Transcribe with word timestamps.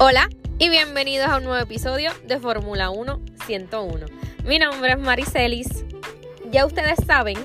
Hola 0.00 0.28
y 0.60 0.68
bienvenidos 0.68 1.28
a 1.28 1.38
un 1.38 1.42
nuevo 1.42 1.60
episodio 1.60 2.12
de 2.24 2.38
Fórmula 2.38 2.90
1 2.90 3.20
101. 3.46 4.06
Mi 4.44 4.60
nombre 4.60 4.92
es 4.92 4.98
Maricelis. 4.98 5.84
Ya 6.52 6.66
ustedes 6.66 7.04
saben 7.04 7.36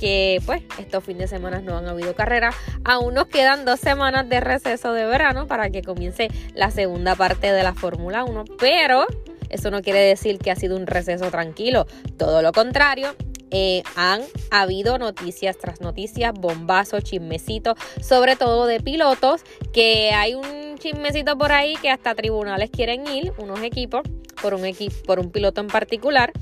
que 0.00 0.42
pues 0.44 0.64
estos 0.80 1.04
fines 1.04 1.30
de 1.30 1.36
semana 1.36 1.60
no 1.60 1.78
han 1.78 1.86
habido 1.86 2.16
carrera. 2.16 2.52
Aún 2.82 3.14
nos 3.14 3.28
quedan 3.28 3.64
dos 3.64 3.78
semanas 3.78 4.28
de 4.28 4.40
receso 4.40 4.92
de 4.92 5.06
verano 5.06 5.46
para 5.46 5.70
que 5.70 5.82
comience 5.82 6.28
la 6.54 6.72
segunda 6.72 7.14
parte 7.14 7.52
de 7.52 7.62
la 7.62 7.72
Fórmula 7.72 8.24
1. 8.24 8.46
Pero 8.58 9.06
eso 9.48 9.70
no 9.70 9.80
quiere 9.80 10.00
decir 10.00 10.40
que 10.40 10.50
ha 10.50 10.56
sido 10.56 10.76
un 10.76 10.88
receso 10.88 11.30
tranquilo. 11.30 11.86
Todo 12.16 12.42
lo 12.42 12.50
contrario, 12.50 13.14
eh, 13.52 13.82
han 13.96 14.22
habido 14.50 14.98
noticias 14.98 15.58
tras 15.58 15.80
noticias, 15.80 16.32
bombazos, 16.32 17.04
chismecitos, 17.04 17.76
sobre 18.00 18.34
todo 18.34 18.66
de 18.66 18.80
pilotos, 18.80 19.42
que 19.72 20.10
hay 20.10 20.34
un 20.34 20.78
chismecito 20.78 21.36
por 21.36 21.52
ahí 21.52 21.74
que 21.82 21.90
hasta 21.90 22.14
tribunales 22.14 22.70
quieren 22.70 23.06
ir, 23.06 23.32
unos 23.38 23.62
equipos, 23.62 24.02
por 24.40 24.54
un, 24.54 24.64
equipo, 24.64 24.96
por 25.06 25.20
un 25.20 25.30
piloto 25.30 25.60
en 25.60 25.68
particular. 25.68 26.32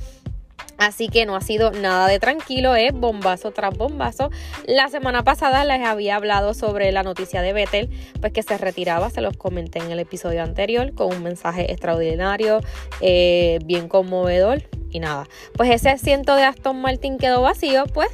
Así 0.80 1.08
que 1.08 1.26
no 1.26 1.36
ha 1.36 1.42
sido 1.42 1.72
nada 1.72 2.08
de 2.08 2.18
tranquilo, 2.18 2.74
es 2.74 2.94
bombazo 2.94 3.50
tras 3.50 3.76
bombazo. 3.76 4.30
La 4.64 4.88
semana 4.88 5.22
pasada 5.22 5.62
les 5.66 5.86
había 5.86 6.16
hablado 6.16 6.54
sobre 6.54 6.90
la 6.90 7.02
noticia 7.02 7.42
de 7.42 7.52
Vettel, 7.52 7.90
pues 8.18 8.32
que 8.32 8.42
se 8.42 8.56
retiraba, 8.56 9.10
se 9.10 9.20
los 9.20 9.36
comenté 9.36 9.80
en 9.80 9.90
el 9.90 9.98
episodio 9.98 10.42
anterior, 10.42 10.94
con 10.94 11.14
un 11.14 11.22
mensaje 11.22 11.70
extraordinario, 11.70 12.60
eh, 13.02 13.58
bien 13.66 13.88
conmovedor. 13.88 14.62
Y 14.90 15.00
nada, 15.00 15.28
pues 15.52 15.70
ese 15.70 15.90
asiento 15.90 16.34
de 16.34 16.44
Aston 16.44 16.80
Martin 16.80 17.18
quedó 17.18 17.42
vacío, 17.42 17.84
pues 17.92 18.08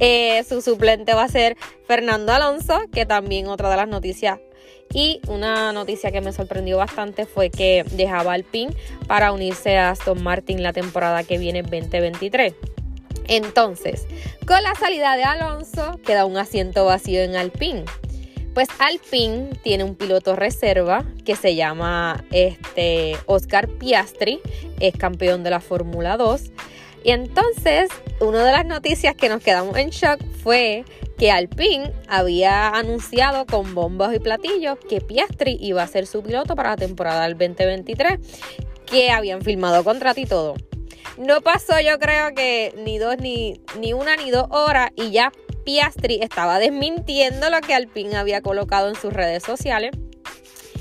eh, 0.00 0.42
su 0.48 0.62
suplente 0.62 1.14
va 1.14 1.22
a 1.22 1.28
ser 1.28 1.56
Fernando 1.86 2.32
Alonso, 2.32 2.80
que 2.92 3.06
también 3.06 3.46
otra 3.46 3.70
de 3.70 3.76
las 3.76 3.88
noticias 3.88 4.40
y 4.92 5.20
una 5.28 5.72
noticia 5.72 6.10
que 6.10 6.20
me 6.20 6.32
sorprendió 6.32 6.78
bastante 6.78 7.26
fue 7.26 7.50
que 7.50 7.84
dejaba 7.92 8.32
Alpine 8.32 8.74
para 9.06 9.32
unirse 9.32 9.76
a 9.76 9.90
Aston 9.90 10.22
Martin 10.22 10.62
la 10.62 10.72
temporada 10.72 11.22
que 11.22 11.38
viene 11.38 11.62
2023. 11.62 12.54
Entonces, 13.28 14.06
con 14.46 14.62
la 14.62 14.74
salida 14.74 15.16
de 15.16 15.22
Alonso, 15.22 16.00
queda 16.04 16.24
un 16.24 16.36
asiento 16.36 16.84
vacío 16.84 17.22
en 17.22 17.36
Alpine. 17.36 17.84
Pues 18.54 18.68
Alpine 18.80 19.50
tiene 19.62 19.84
un 19.84 19.94
piloto 19.94 20.34
reserva 20.34 21.04
que 21.24 21.36
se 21.36 21.54
llama 21.54 22.24
este 22.32 23.16
Oscar 23.26 23.68
Piastri, 23.68 24.40
es 24.80 24.96
campeón 24.96 25.44
de 25.44 25.50
la 25.50 25.60
Fórmula 25.60 26.16
2. 26.16 26.50
Y 27.04 27.12
entonces, 27.12 27.90
una 28.20 28.44
de 28.44 28.50
las 28.50 28.66
noticias 28.66 29.14
que 29.14 29.28
nos 29.28 29.40
quedamos 29.40 29.76
en 29.76 29.90
shock 29.90 30.20
fue 30.42 30.84
que 31.20 31.30
Alpine 31.30 31.92
había 32.08 32.70
anunciado 32.70 33.44
con 33.44 33.74
bombos 33.74 34.14
y 34.14 34.18
platillos 34.18 34.78
que 34.88 35.02
Piastri 35.02 35.58
iba 35.60 35.82
a 35.82 35.86
ser 35.86 36.06
su 36.06 36.22
piloto 36.22 36.56
para 36.56 36.70
la 36.70 36.76
temporada 36.78 37.24
del 37.24 37.36
2023, 37.36 38.18
que 38.86 39.10
habían 39.10 39.42
firmado 39.42 39.84
contrato 39.84 40.18
y 40.18 40.24
todo. 40.24 40.54
No 41.18 41.42
pasó 41.42 41.78
yo 41.78 41.98
creo 41.98 42.34
que 42.34 42.72
ni 42.86 42.96
dos, 42.96 43.18
ni, 43.18 43.60
ni 43.78 43.92
una, 43.92 44.16
ni 44.16 44.30
dos 44.30 44.46
horas 44.48 44.92
y 44.96 45.10
ya 45.10 45.30
Piastri 45.62 46.20
estaba 46.22 46.58
desmintiendo 46.58 47.50
lo 47.50 47.60
que 47.60 47.74
Alpine 47.74 48.16
había 48.16 48.40
colocado 48.40 48.88
en 48.88 48.94
sus 48.94 49.12
redes 49.12 49.42
sociales. 49.42 49.90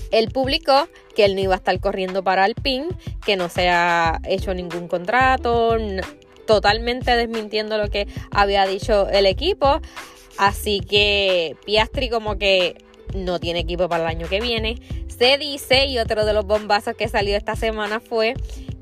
Él 0.09 0.29
publicó 0.31 0.87
que 1.17 1.25
él 1.25 1.35
no 1.35 1.41
iba 1.41 1.55
a 1.55 1.57
estar 1.57 1.77
corriendo 1.81 2.23
para 2.23 2.45
Alpine, 2.45 2.87
que 3.25 3.35
no 3.35 3.49
se 3.49 3.67
ha 3.67 4.21
hecho 4.23 4.53
ningún 4.53 4.87
contrato, 4.87 5.75
totalmente 6.49 7.15
desmintiendo 7.15 7.77
lo 7.77 7.91
que 7.91 8.07
había 8.31 8.65
dicho 8.65 9.07
el 9.09 9.27
equipo. 9.27 9.81
Así 10.39 10.79
que 10.79 11.55
Piastri 11.63 12.09
como 12.09 12.39
que 12.39 12.83
no 13.13 13.39
tiene 13.39 13.59
equipo 13.59 13.87
para 13.87 14.05
el 14.05 14.09
año 14.09 14.27
que 14.27 14.41
viene. 14.41 14.81
Se 15.15 15.37
dice, 15.37 15.85
y 15.85 15.99
otro 15.99 16.25
de 16.25 16.33
los 16.33 16.47
bombazos 16.47 16.95
que 16.95 17.07
salió 17.07 17.37
esta 17.37 17.55
semana 17.55 17.99
fue 17.99 18.33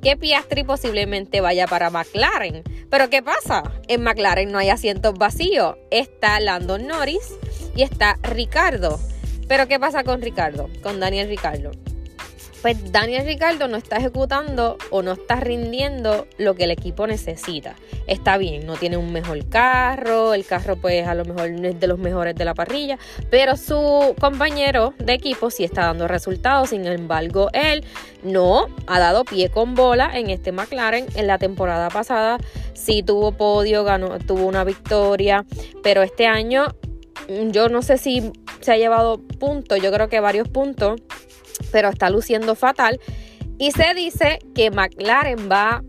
que 0.01 0.15
Piastri 0.15 0.63
posiblemente 0.63 1.41
vaya 1.41 1.67
para 1.67 1.89
McLaren. 1.89 2.63
Pero 2.89 3.09
¿qué 3.09 3.21
pasa? 3.21 3.63
En 3.89 4.01
McLaren 4.01 4.49
no 4.49 4.59
hay 4.59 4.69
asientos 4.69 5.15
vacíos. 5.15 5.75
Está 5.91 6.39
Landon 6.39 6.87
Norris 6.87 7.33
y 7.75 7.81
está 7.81 8.17
Ricardo. 8.23 8.97
Pero 9.49 9.67
¿qué 9.67 9.77
pasa 9.77 10.05
con 10.05 10.21
Ricardo? 10.21 10.69
Con 10.81 11.01
Daniel 11.01 11.27
Ricardo 11.27 11.71
pues 12.61 12.91
Daniel 12.91 13.25
Ricardo 13.25 13.67
no 13.67 13.77
está 13.77 13.97
ejecutando 13.97 14.77
o 14.89 15.01
no 15.01 15.13
está 15.13 15.35
rindiendo 15.35 16.27
lo 16.37 16.55
que 16.55 16.63
el 16.63 16.71
equipo 16.71 17.07
necesita. 17.07 17.75
Está 18.07 18.37
bien, 18.37 18.65
no 18.65 18.75
tiene 18.75 18.97
un 18.97 19.11
mejor 19.11 19.47
carro, 19.47 20.33
el 20.33 20.45
carro 20.45 20.75
pues 20.75 21.07
a 21.07 21.13
lo 21.13 21.25
mejor 21.25 21.51
no 21.51 21.67
es 21.67 21.79
de 21.79 21.87
los 21.87 21.99
mejores 21.99 22.35
de 22.35 22.45
la 22.45 22.53
parrilla, 22.53 22.97
pero 23.29 23.57
su 23.57 24.15
compañero 24.19 24.93
de 24.97 25.13
equipo 25.13 25.51
sí 25.51 25.63
está 25.63 25.83
dando 25.83 26.07
resultados, 26.07 26.69
sin 26.69 26.85
embargo 26.85 27.49
él 27.53 27.85
no 28.23 28.67
ha 28.87 28.99
dado 28.99 29.23
pie 29.25 29.49
con 29.49 29.75
bola 29.75 30.11
en 30.17 30.29
este 30.29 30.51
McLaren 30.51 31.05
en 31.15 31.27
la 31.27 31.37
temporada 31.37 31.89
pasada, 31.89 32.37
sí 32.73 33.03
tuvo 33.03 33.31
podio, 33.33 33.83
ganó, 33.83 34.17
tuvo 34.19 34.45
una 34.45 34.63
victoria, 34.63 35.45
pero 35.83 36.01
este 36.01 36.25
año 36.27 36.67
yo 37.51 37.69
no 37.69 37.81
sé 37.81 37.97
si 37.97 38.31
se 38.61 38.71
ha 38.71 38.77
llevado 38.77 39.19
puntos, 39.39 39.81
yo 39.81 39.91
creo 39.91 40.09
que 40.09 40.19
varios 40.19 40.47
puntos 40.47 41.01
pero 41.71 41.89
está 41.89 42.09
luciendo 42.09 42.55
fatal. 42.55 42.99
Y 43.57 43.71
se 43.71 43.93
dice 43.93 44.39
que 44.53 44.69
McLaren 44.69 45.49
va 45.49 45.83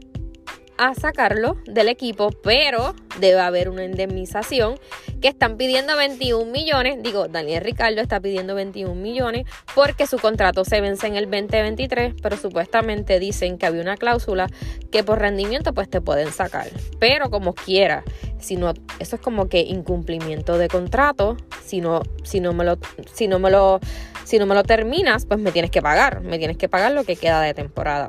a 0.79 0.95
sacarlo 0.95 1.57
del 1.67 1.89
equipo, 1.89 2.31
pero 2.31 2.95
debe 3.19 3.41
haber 3.41 3.69
una 3.69 3.85
indemnización 3.85 4.79
que 5.21 5.29
están 5.29 5.57
pidiendo 5.57 5.97
21 5.97 6.51
millones. 6.51 7.03
Digo, 7.03 7.27
Daniel 7.27 7.65
Ricardo 7.65 8.01
está 8.01 8.21
pidiendo 8.21 8.55
21 8.55 8.95
millones 8.95 9.45
porque 9.75 10.07
su 10.07 10.19
contrato 10.19 10.65
se 10.65 10.81
vence 10.81 11.09
en 11.09 11.17
el 11.17 11.25
2023, 11.25 12.15
pero 12.23 12.37
supuestamente 12.37 13.19
dicen 13.19 13.59
que 13.59 13.67
había 13.67 13.83
una 13.83 13.97
cláusula 13.97 14.49
que 14.93 15.03
por 15.03 15.19
rendimiento 15.19 15.75
pues 15.75 15.91
te 15.91 16.01
pueden 16.01 16.33
sacar. 16.33 16.69
Pero 17.01 17.29
como 17.29 17.55
quiera, 17.55 18.05
si 18.39 18.57
no, 18.57 18.73
eso 19.01 19.17
es 19.17 19.23
como 19.23 19.49
que 19.49 19.61
incumplimiento 19.61 20.59
de 20.59 20.69
contrato. 20.69 21.37
Si 21.65 21.81
no, 21.81 22.03
si 22.23 22.41
no 22.41 22.53
me 22.53 22.65
lo, 22.65 22.79
si 23.13 23.27
no 23.27 23.41
me 23.41 23.51
lo, 23.51 23.81
si 24.29 24.39
no 24.39 24.45
me 24.45 24.55
lo 24.55 24.63
terminas, 24.63 25.25
pues 25.25 25.41
me 25.41 25.53
tienes 25.53 25.71
que 25.71 25.81
pagar. 25.81 26.21
Me 26.21 26.39
tienes 26.39 26.59
que 26.59 26.69
pagar 26.69 26.93
lo 26.93 27.05
que 27.05 27.17
queda 27.17 27.41
de 27.41 27.55
temporada 27.55 28.09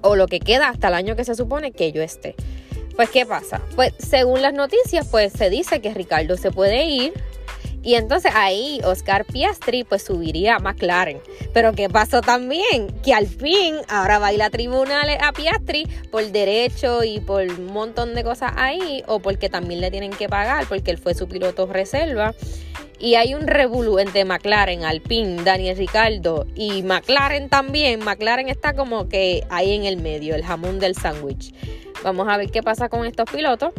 o 0.00 0.16
lo 0.16 0.26
que 0.26 0.40
queda 0.40 0.70
hasta 0.70 0.88
el 0.88 0.94
año 0.94 1.16
que 1.16 1.24
se 1.24 1.34
supone 1.34 1.72
que 1.72 1.92
yo 1.92 2.02
esté. 2.02 2.34
Pues, 2.96 3.10
¿qué 3.10 3.26
pasa? 3.26 3.60
Pues, 3.76 3.92
según 3.98 4.40
las 4.40 4.54
noticias, 4.54 5.06
pues 5.10 5.32
se 5.32 5.50
dice 5.50 5.80
que 5.80 5.92
Ricardo 5.92 6.36
se 6.38 6.50
puede 6.50 6.86
ir. 6.86 7.12
Y 7.82 7.94
entonces 7.94 8.32
ahí 8.34 8.80
Oscar 8.84 9.24
Piastri 9.24 9.84
pues 9.84 10.02
subiría 10.02 10.56
a 10.56 10.58
McLaren. 10.58 11.20
Pero 11.54 11.72
¿qué 11.72 11.88
pasó 11.88 12.22
también? 12.22 12.88
Que 13.04 13.14
al 13.14 13.26
fin 13.26 13.76
ahora 13.88 14.18
va 14.18 14.28
a 14.28 14.32
ir 14.32 14.42
a 14.42 14.50
tribunales 14.50 15.18
a 15.22 15.32
Piastri 15.32 15.86
por 16.10 16.24
derecho 16.26 17.04
y 17.04 17.20
por 17.20 17.42
un 17.42 17.66
montón 17.66 18.14
de 18.14 18.24
cosas 18.24 18.52
ahí. 18.56 19.04
O 19.06 19.20
porque 19.20 19.48
también 19.48 19.80
le 19.80 19.90
tienen 19.90 20.10
que 20.10 20.28
pagar 20.28 20.66
porque 20.68 20.90
él 20.90 20.98
fue 20.98 21.14
su 21.14 21.28
piloto 21.28 21.66
reserva. 21.66 22.34
Y 23.00 23.14
hay 23.14 23.34
un 23.34 23.46
revolú 23.46 23.98
entre 24.00 24.24
McLaren, 24.24 24.84
Alpine, 24.84 25.42
Daniel 25.44 25.76
Ricardo 25.76 26.46
y 26.56 26.82
McLaren 26.82 27.48
también. 27.48 28.00
McLaren 28.04 28.48
está 28.48 28.74
como 28.74 29.08
que 29.08 29.44
ahí 29.50 29.72
en 29.72 29.84
el 29.84 29.98
medio, 29.98 30.34
el 30.34 30.44
jamón 30.44 30.80
del 30.80 30.96
sándwich. 30.96 31.54
Vamos 32.02 32.26
a 32.28 32.36
ver 32.36 32.50
qué 32.50 32.62
pasa 32.62 32.88
con 32.88 33.06
estos 33.06 33.30
pilotos, 33.30 33.72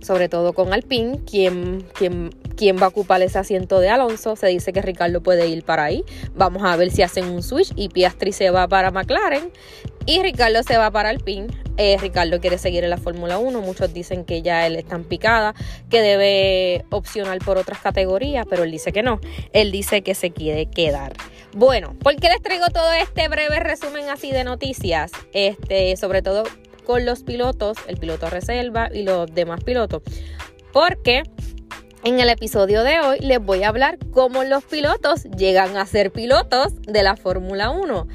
sobre 0.00 0.28
todo 0.28 0.52
con 0.52 0.72
Alpine, 0.72 1.20
quién 1.24 1.86
va 2.00 2.84
a 2.84 2.88
ocupar 2.88 3.22
ese 3.22 3.38
asiento 3.40 3.80
de 3.80 3.88
Alonso. 3.88 4.36
Se 4.36 4.46
dice 4.46 4.72
que 4.72 4.82
Ricardo 4.82 5.20
puede 5.20 5.48
ir 5.48 5.64
para 5.64 5.84
ahí. 5.84 6.04
Vamos 6.34 6.62
a 6.62 6.76
ver 6.76 6.92
si 6.92 7.02
hacen 7.02 7.26
un 7.26 7.42
switch 7.42 7.72
y 7.74 7.88
Piastri 7.88 8.32
se 8.32 8.50
va 8.50 8.68
para 8.68 8.92
McLaren 8.92 9.50
y 10.06 10.22
Ricardo 10.22 10.62
se 10.62 10.76
va 10.76 10.92
para 10.92 11.08
Alpine. 11.08 11.48
Eh, 11.76 11.96
Ricardo 12.00 12.40
quiere 12.40 12.58
seguir 12.58 12.84
en 12.84 12.90
la 12.90 12.98
Fórmula 12.98 13.38
1. 13.38 13.60
Muchos 13.60 13.92
dicen 13.92 14.24
que 14.24 14.42
ya 14.42 14.66
él 14.66 14.76
está 14.76 14.96
en 14.96 15.04
picada, 15.04 15.54
que 15.90 16.00
debe 16.00 16.84
opcionar 16.90 17.38
por 17.38 17.58
otras 17.58 17.80
categorías, 17.80 18.46
pero 18.48 18.64
él 18.64 18.70
dice 18.70 18.92
que 18.92 19.02
no. 19.02 19.20
Él 19.52 19.72
dice 19.72 20.02
que 20.02 20.14
se 20.14 20.30
quiere 20.30 20.66
quedar. 20.66 21.14
Bueno, 21.52 21.94
¿por 22.00 22.16
qué 22.16 22.28
les 22.28 22.42
traigo 22.42 22.66
todo 22.68 22.92
este 22.92 23.28
breve 23.28 23.60
resumen 23.60 24.08
así 24.08 24.30
de 24.30 24.44
noticias? 24.44 25.12
Este, 25.32 25.96
sobre 25.96 26.22
todo 26.22 26.44
con 26.84 27.04
los 27.06 27.22
pilotos, 27.22 27.78
el 27.88 27.96
piloto 27.96 28.28
reserva 28.28 28.88
y 28.92 29.02
los 29.02 29.32
demás 29.34 29.62
pilotos. 29.64 30.02
Porque 30.72 31.22
En 32.06 32.20
el 32.20 32.28
episodio 32.28 32.82
de 32.82 33.00
hoy 33.00 33.18
les 33.20 33.42
voy 33.42 33.62
a 33.62 33.68
hablar 33.70 33.96
cómo 34.12 34.44
los 34.44 34.62
pilotos 34.62 35.24
llegan 35.38 35.78
a 35.78 35.86
ser 35.86 36.12
pilotos 36.12 36.74
de 36.82 37.02
la 37.02 37.16
Fórmula 37.16 37.70
1. 37.70 38.06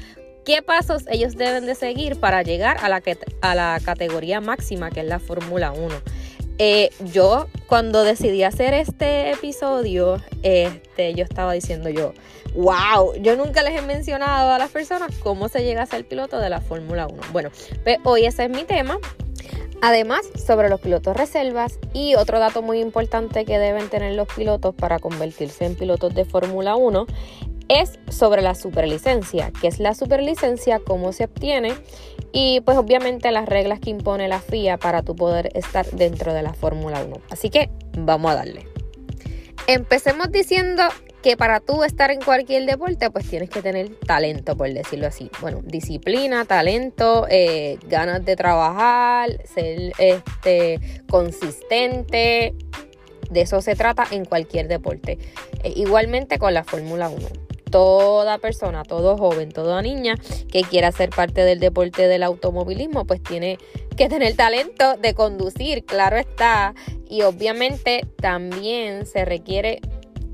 ¿Qué 0.50 0.62
pasos 0.62 1.04
ellos 1.08 1.36
deben 1.36 1.64
de 1.64 1.76
seguir 1.76 2.18
para 2.18 2.42
llegar 2.42 2.78
a 2.82 2.88
la, 2.88 3.00
a 3.40 3.54
la 3.54 3.78
categoría 3.84 4.40
máxima 4.40 4.90
que 4.90 4.98
es 4.98 5.06
la 5.06 5.20
Fórmula 5.20 5.70
1? 5.70 5.88
Eh, 6.58 6.90
yo 7.12 7.46
cuando 7.68 8.02
decidí 8.02 8.42
hacer 8.42 8.74
este 8.74 9.30
episodio, 9.30 10.20
este, 10.42 11.14
yo 11.14 11.22
estaba 11.22 11.52
diciendo 11.52 11.88
yo, 11.88 12.14
wow, 12.56 13.14
yo 13.22 13.36
nunca 13.36 13.62
les 13.62 13.80
he 13.80 13.82
mencionado 13.82 14.50
a 14.50 14.58
las 14.58 14.70
personas 14.72 15.14
cómo 15.22 15.48
se 15.48 15.62
llega 15.62 15.82
a 15.82 15.86
ser 15.86 16.04
piloto 16.04 16.40
de 16.40 16.50
la 16.50 16.60
Fórmula 16.60 17.06
1. 17.06 17.22
Bueno, 17.30 17.50
pues 17.84 17.98
hoy 18.02 18.24
ese 18.24 18.46
es 18.46 18.50
mi 18.50 18.64
tema. 18.64 18.98
Además, 19.82 20.22
sobre 20.34 20.68
los 20.68 20.80
pilotos 20.80 21.16
reservas 21.16 21.78
y 21.94 22.16
otro 22.16 22.40
dato 22.40 22.60
muy 22.60 22.80
importante 22.80 23.44
que 23.44 23.60
deben 23.60 23.88
tener 23.88 24.16
los 24.16 24.26
pilotos 24.26 24.74
para 24.74 24.98
convertirse 24.98 25.64
en 25.64 25.76
pilotos 25.76 26.12
de 26.12 26.24
Fórmula 26.24 26.74
1 26.74 27.06
es 27.70 28.00
sobre 28.10 28.42
la 28.42 28.56
superlicencia, 28.56 29.52
que 29.60 29.68
es 29.68 29.78
la 29.78 29.94
superlicencia, 29.94 30.80
cómo 30.84 31.12
se 31.12 31.24
obtiene 31.24 31.72
y 32.32 32.60
pues 32.62 32.76
obviamente 32.76 33.30
las 33.30 33.48
reglas 33.48 33.78
que 33.78 33.90
impone 33.90 34.26
la 34.26 34.40
FIA 34.40 34.76
para 34.76 35.02
tu 35.02 35.14
poder 35.14 35.50
estar 35.54 35.86
dentro 35.92 36.34
de 36.34 36.42
la 36.42 36.52
Fórmula 36.52 37.02
1. 37.02 37.16
Así 37.30 37.48
que 37.48 37.70
vamos 37.96 38.32
a 38.32 38.34
darle. 38.34 38.66
Empecemos 39.68 40.32
diciendo 40.32 40.82
que 41.22 41.36
para 41.36 41.60
tú 41.60 41.84
estar 41.84 42.10
en 42.10 42.20
cualquier 42.20 42.66
deporte, 42.66 43.08
pues 43.10 43.28
tienes 43.28 43.50
que 43.50 43.62
tener 43.62 43.94
talento, 44.00 44.56
por 44.56 44.72
decirlo 44.72 45.06
así. 45.06 45.30
Bueno, 45.40 45.60
disciplina, 45.62 46.44
talento, 46.46 47.26
eh, 47.30 47.78
ganas 47.86 48.24
de 48.24 48.34
trabajar, 48.34 49.38
ser 49.44 49.92
este, 49.98 50.80
consistente. 51.08 52.54
De 53.30 53.42
eso 53.42 53.60
se 53.60 53.76
trata 53.76 54.06
en 54.10 54.24
cualquier 54.24 54.66
deporte. 54.66 55.18
Eh, 55.62 55.72
igualmente 55.76 56.38
con 56.38 56.52
la 56.52 56.64
Fórmula 56.64 57.08
1. 57.08 57.49
Toda 57.70 58.38
persona, 58.38 58.82
todo 58.82 59.16
joven, 59.16 59.52
toda 59.52 59.80
niña 59.82 60.16
que 60.50 60.62
quiera 60.62 60.92
ser 60.92 61.10
parte 61.10 61.42
del 61.42 61.60
deporte 61.60 62.08
del 62.08 62.22
automovilismo, 62.22 63.06
pues 63.06 63.22
tiene 63.22 63.58
que 63.96 64.08
tener 64.08 64.34
talento 64.34 64.96
de 64.96 65.14
conducir, 65.14 65.84
claro 65.84 66.16
está. 66.16 66.74
Y 67.08 67.22
obviamente 67.22 68.06
también 68.20 69.06
se 69.06 69.24
requiere 69.24 69.80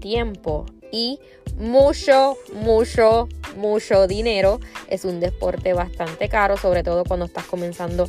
tiempo 0.01 0.67
y 0.93 1.19
mucho, 1.59 2.37
mucho, 2.55 3.29
mucho 3.57 4.07
dinero. 4.07 4.61
Es 4.89 5.05
un 5.05 5.21
deporte 5.21 5.73
bastante 5.73 6.29
caro, 6.29 6.57
sobre 6.57 6.83
todo 6.83 7.05
cuando 7.05 7.27
estás 7.27 7.45
comenzando 7.45 8.09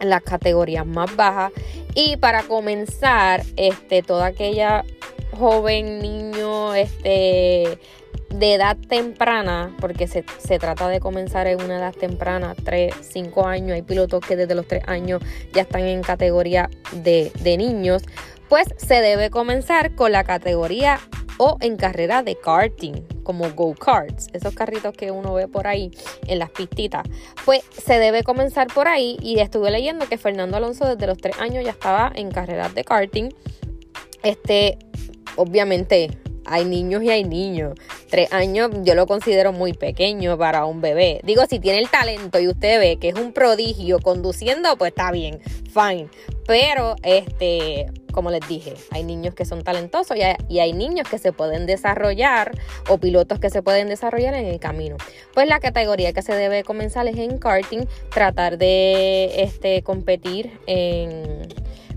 en 0.00 0.10
las 0.10 0.22
categorías 0.22 0.86
más 0.86 1.14
bajas. 1.16 1.52
Y 1.94 2.16
para 2.16 2.42
comenzar, 2.42 3.42
este, 3.56 4.02
toda 4.02 4.26
aquella 4.26 4.84
joven, 5.32 6.00
niño, 6.00 6.74
este, 6.74 7.78
de 8.38 8.54
edad 8.54 8.76
temprana, 8.76 9.74
porque 9.80 10.06
se, 10.08 10.22
trata 10.58 10.88
de 10.88 11.00
comenzar 11.00 11.46
en 11.46 11.62
una 11.62 11.78
edad 11.78 11.94
temprana, 11.94 12.54
3, 12.64 12.94
5 13.00 13.46
años, 13.46 13.72
hay 13.72 13.82
pilotos 13.82 14.24
que 14.26 14.36
desde 14.36 14.54
los 14.54 14.66
3 14.66 14.82
años 14.86 15.22
ya 15.52 15.62
están 15.62 15.82
en 15.82 16.02
categoría 16.02 16.68
de, 16.92 17.30
de 17.40 17.56
niños, 17.56 18.02
pues 18.48 18.68
se 18.76 19.00
debe 19.00 19.30
comenzar 19.30 19.94
con 19.94 20.12
la 20.12 20.24
categoría 20.24 21.00
o 21.38 21.56
en 21.60 21.76
carrera 21.76 22.22
de 22.22 22.36
karting, 22.36 23.02
como 23.22 23.50
go-karts, 23.50 24.28
esos 24.32 24.54
carritos 24.54 24.94
que 24.94 25.10
uno 25.10 25.34
ve 25.34 25.48
por 25.48 25.66
ahí 25.66 25.90
en 26.26 26.38
las 26.38 26.50
pistitas. 26.50 27.04
Pues 27.44 27.62
se 27.70 27.98
debe 27.98 28.22
comenzar 28.22 28.68
por 28.68 28.88
ahí 28.88 29.16
y 29.20 29.38
estuve 29.38 29.70
leyendo 29.70 30.06
que 30.06 30.18
Fernando 30.18 30.56
Alonso 30.56 30.86
desde 30.86 31.06
los 31.06 31.18
tres 31.18 31.38
años 31.38 31.64
ya 31.64 31.70
estaba 31.70 32.12
en 32.14 32.30
carreras 32.30 32.74
de 32.74 32.84
karting. 32.84 33.30
Este, 34.22 34.78
obviamente, 35.36 36.10
hay 36.46 36.64
niños 36.64 37.02
y 37.02 37.10
hay 37.10 37.24
niños. 37.24 37.74
Tres 38.10 38.32
años 38.32 38.70
yo 38.82 38.94
lo 38.94 39.06
considero 39.06 39.52
muy 39.52 39.72
pequeño 39.72 40.36
para 40.38 40.64
un 40.64 40.80
bebé. 40.80 41.20
Digo, 41.24 41.44
si 41.48 41.58
tiene 41.58 41.78
el 41.78 41.90
talento 41.90 42.38
y 42.38 42.48
usted 42.48 42.78
ve 42.78 42.96
que 42.96 43.08
es 43.08 43.14
un 43.14 43.32
prodigio 43.32 43.98
conduciendo, 44.00 44.76
pues 44.76 44.90
está 44.90 45.10
bien, 45.10 45.40
fine. 45.72 46.08
Pero, 46.46 46.96
este, 47.02 47.86
como 48.12 48.30
les 48.30 48.46
dije, 48.46 48.74
hay 48.90 49.02
niños 49.02 49.34
que 49.34 49.44
son 49.44 49.64
talentosos 49.64 50.16
y 50.16 50.22
hay, 50.22 50.36
y 50.48 50.58
hay, 50.58 50.72
niños 50.72 51.08
que 51.08 51.18
se 51.18 51.32
pueden 51.32 51.66
desarrollar 51.66 52.52
o 52.88 52.98
pilotos 52.98 53.40
que 53.40 53.48
se 53.50 53.62
pueden 53.62 53.88
desarrollar 53.88 54.34
en 54.34 54.46
el 54.46 54.60
camino. 54.60 54.96
Pues 55.32 55.48
la 55.48 55.58
categoría 55.58 56.12
que 56.12 56.22
se 56.22 56.34
debe 56.34 56.62
comenzar 56.62 57.06
es 57.06 57.16
en 57.16 57.38
karting, 57.38 57.86
tratar 58.10 58.58
de 58.58 59.42
este, 59.42 59.82
competir 59.82 60.52
en 60.66 61.48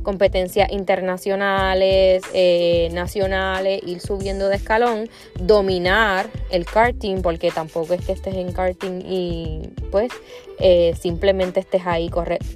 competencias 0.07 0.71
internacionales, 0.71 2.24
eh, 2.33 2.88
nacionales, 2.94 3.81
ir 3.86 4.00
subiendo 4.00 4.48
de 4.48 4.56
escalón, 4.56 5.09
dominar 5.38 6.30
el 6.50 6.63
karting, 6.65 7.21
porque 7.21 7.51
tampoco 7.51 7.94
es 7.94 8.06
que 8.06 8.13
estés 8.13 8.36
en 8.36 8.54
karting 8.54 9.01
y 9.06 9.63
pues 9.92 10.09
eh, 10.59 10.95
simplemente 10.98 11.59
estés 11.59 11.86
ahí 11.86 12.09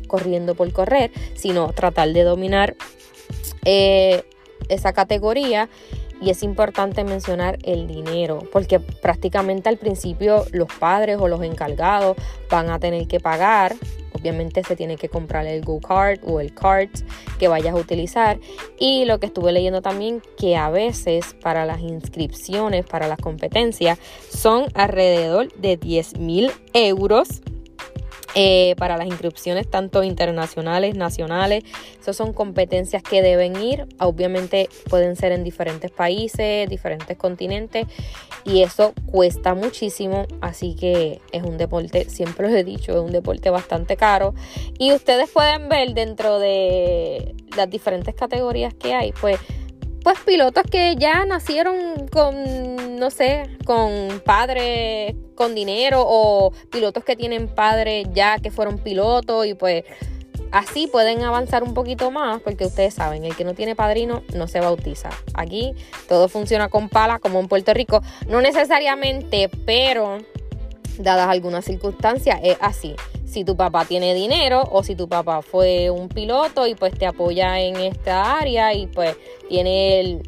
corriendo 0.08 0.56
por 0.56 0.72
correr, 0.72 1.12
sino 1.36 1.74
tratar 1.74 2.14
de 2.14 2.24
dominar 2.24 2.78
eh, 3.66 4.24
esa 4.70 4.94
categoría. 4.94 5.68
Y 6.22 6.30
es 6.30 6.44
importante 6.44 7.04
mencionar 7.04 7.58
el 7.64 7.88
dinero, 7.88 8.40
porque 8.52 8.80
prácticamente 8.80 9.70
al 9.70 9.78
principio 9.78 10.46
los 10.52 10.72
padres 10.72 11.18
o 11.20 11.28
los 11.28 11.42
encargados 11.42 12.16
van 12.50 12.70
a 12.70 12.80
tener 12.80 13.08
que 13.08 13.20
pagar 13.20 13.76
obviamente 14.22 14.64
se 14.64 14.76
tiene 14.76 14.98
que 14.98 15.10
comprar 15.10 15.46
el 15.48 15.64
go-kart 15.64 16.22
o 16.24 16.40
el 16.40 16.54
kart 16.54 16.92
que 17.40 17.48
vayas 17.48 17.74
a 17.74 17.78
utilizar. 17.78 18.40
Y 18.80 19.06
lo 19.06 19.20
que 19.20 19.26
estuve 19.28 19.52
leyendo 19.52 19.82
también, 19.82 20.22
que 20.38 20.56
a 20.56 20.70
veces 20.70 21.36
para 21.42 21.66
las 21.66 21.82
inscripciones, 21.82 22.86
para 22.86 23.08
las 23.08 23.20
competencias, 23.20 23.98
son 24.30 24.66
alrededor 24.74 25.52
de 25.54 25.78
10 25.78 26.20
mil 26.20 26.52
euros 26.74 27.42
eh, 28.34 28.76
para 28.78 28.98
las 28.98 29.08
inscripciones 29.08 29.70
tanto 29.70 30.04
internacionales, 30.04 30.96
nacionales. 30.96 31.64
Esas 32.00 32.16
son 32.16 32.34
competencias 32.34 33.04
que 33.04 33.22
deben 33.22 33.62
ir. 33.62 33.88
Obviamente 34.00 34.70
pueden 34.90 35.16
ser 35.16 35.32
en 35.32 35.44
diferentes 35.44 35.92
países, 35.92 36.70
diferentes 36.70 37.18
continentes 37.18 37.88
y 38.46 38.62
eso 38.62 38.94
cuesta 39.06 39.54
muchísimo. 39.54 40.26
Así 40.42 40.76
que 40.76 41.22
es 41.32 41.44
un 41.44 41.58
deporte, 41.58 42.10
siempre 42.10 42.50
lo 42.50 42.56
he 42.56 42.64
dicho, 42.64 42.94
es 42.94 43.00
un 43.00 43.12
deporte 43.12 43.50
bastante 43.50 43.98
caro. 43.98 44.34
Y 44.80 44.94
ustedes 44.94 45.30
pueden 45.30 45.70
ver 45.70 45.94
dentro 45.94 46.40
de 46.40 47.36
las 47.58 47.70
diferentes 47.70 48.16
categorías 48.16 48.74
que 48.74 48.94
hay, 48.94 49.12
pues 49.14 49.40
pues 50.04 50.18
pilotos 50.26 50.64
que 50.64 50.96
ya 50.98 51.26
nacieron 51.26 52.08
con, 52.08 52.96
no 52.98 53.12
sé, 53.12 53.44
con 53.66 54.20
padres 54.26 55.16
con 55.42 55.56
dinero 55.56 56.04
o 56.06 56.54
pilotos 56.70 57.04
que 57.04 57.16
tienen 57.16 57.48
padres 57.48 58.08
ya 58.14 58.38
que 58.38 58.52
fueron 58.52 58.78
pilotos 58.78 59.48
y 59.48 59.56
pues 59.56 59.86
así 60.52 60.86
pueden 60.86 61.24
avanzar 61.24 61.64
un 61.64 61.74
poquito 61.74 62.12
más 62.12 62.40
porque 62.42 62.64
ustedes 62.64 62.94
saben, 62.94 63.26
el 63.26 63.36
que 63.36 63.44
no 63.44 63.56
tiene 63.56 63.76
padrino 63.76 64.22
no 64.36 64.48
se 64.48 64.60
bautiza. 64.60 65.10
Aquí 65.34 65.74
todo 66.08 66.30
funciona 66.30 66.70
con 66.70 66.90
pala 66.90 67.18
como 67.18 67.40
en 67.40 67.48
Puerto 67.48 67.74
Rico, 67.74 68.04
no 68.28 68.40
necesariamente, 68.40 69.50
pero 69.66 70.20
dadas 71.00 71.30
algunas 71.30 71.66
circunstancias 71.66 72.40
es 72.44 72.58
así 72.62 72.96
si 73.26 73.44
tu 73.44 73.58
papá 73.58 73.86
tiene 73.86 74.14
dinero 74.14 74.62
o 74.72 74.84
si 74.84 74.94
tu 74.94 75.10
papá 75.10 75.42
fue 75.42 75.90
un 75.90 76.08
piloto 76.08 76.68
y 76.68 76.76
pues 76.76 76.94
te 76.94 77.08
apoya 77.08 77.60
en 77.60 77.78
esta 77.78 78.38
área 78.38 78.76
y 78.76 78.86
pues 78.86 79.18
tiene 79.50 80.22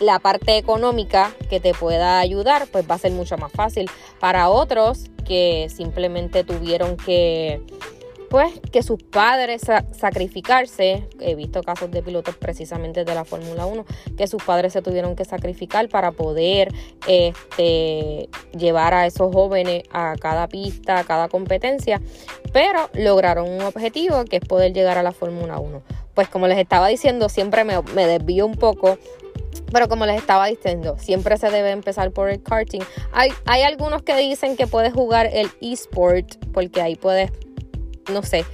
la 0.00 0.18
parte 0.18 0.56
económica 0.56 1.32
que 1.48 1.60
te 1.60 1.74
pueda 1.74 2.18
ayudar, 2.18 2.66
pues 2.70 2.88
va 2.88 2.96
a 2.96 2.98
ser 2.98 3.12
mucho 3.12 3.36
más 3.36 3.52
fácil. 3.52 3.90
Para 4.20 4.48
otros 4.48 5.10
que 5.24 5.68
simplemente 5.74 6.44
tuvieron 6.44 6.96
que 6.96 7.62
pues 8.34 8.52
que 8.72 8.82
sus 8.82 9.00
padres 9.00 9.62
sacrificarse, 9.92 11.06
he 11.20 11.36
visto 11.36 11.62
casos 11.62 11.92
de 11.92 12.02
pilotos 12.02 12.34
precisamente 12.36 13.04
de 13.04 13.14
la 13.14 13.24
Fórmula 13.24 13.64
1, 13.64 13.84
que 14.18 14.26
sus 14.26 14.42
padres 14.42 14.72
se 14.72 14.82
tuvieron 14.82 15.14
que 15.14 15.24
sacrificar 15.24 15.88
para 15.88 16.10
poder 16.10 16.74
este, 17.06 18.28
llevar 18.50 18.92
a 18.92 19.06
esos 19.06 19.32
jóvenes 19.32 19.84
a 19.92 20.16
cada 20.18 20.48
pista, 20.48 20.98
a 20.98 21.04
cada 21.04 21.28
competencia, 21.28 22.00
pero 22.52 22.90
lograron 22.94 23.48
un 23.48 23.60
objetivo 23.60 24.24
que 24.24 24.38
es 24.38 24.44
poder 24.44 24.72
llegar 24.72 24.98
a 24.98 25.04
la 25.04 25.12
Fórmula 25.12 25.60
1. 25.60 25.82
Pues 26.14 26.28
como 26.28 26.48
les 26.48 26.58
estaba 26.58 26.88
diciendo, 26.88 27.28
siempre 27.28 27.62
me, 27.62 27.80
me 27.94 28.08
desvío 28.08 28.46
un 28.46 28.56
poco 28.56 28.98
pero 29.72 29.88
como 29.88 30.06
les 30.06 30.18
estaba 30.18 30.46
diciendo, 30.46 30.96
siempre 30.98 31.36
se 31.36 31.50
debe 31.50 31.70
empezar 31.70 32.10
por 32.10 32.30
el 32.30 32.42
karting. 32.42 32.82
Hay, 33.12 33.30
hay 33.46 33.62
algunos 33.62 34.02
que 34.02 34.16
dicen 34.16 34.56
que 34.56 34.66
puedes 34.66 34.92
jugar 34.92 35.28
el 35.32 35.50
eSport 35.60 36.36
porque 36.52 36.80
ahí 36.80 36.96
puedes 36.96 37.30
no 38.12 38.22
sé, 38.22 38.44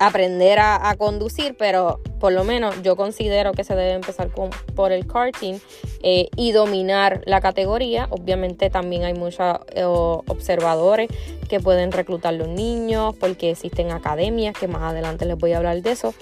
aprender 0.00 0.58
a, 0.58 0.94
conducir, 0.98 1.56
pero 1.56 2.00
por 2.18 2.32
lo 2.32 2.44
menos 2.44 2.82
yo 2.82 2.96
considero 2.96 3.52
que 3.52 3.64
se 3.64 3.74
debe 3.74 3.92
empezar 3.92 4.30
con, 4.30 4.50
por 4.74 4.92
el 4.92 5.06
karting 5.06 5.54
eh, 6.02 6.28
y 6.36 6.52
dominar 6.52 7.22
la 7.26 7.40
categoría. 7.40 8.08
Obviamente 8.10 8.70
también 8.70 9.04
hay 9.04 9.14
muchos 9.14 9.58
eh, 9.74 9.84
observadores 9.84 11.08
que 11.48 11.60
pueden 11.60 11.92
reclutar 11.92 12.34
los 12.34 12.48
niños 12.48 13.14
porque 13.18 13.50
existen 13.50 13.92
academias 13.92 14.56
que 14.58 14.68
más 14.68 14.82
adelante 14.82 15.26
les 15.26 15.38
voy 15.38 15.52
a 15.52 15.58
hablar 15.58 15.80
de 15.82 15.92
eso. 15.92 16.14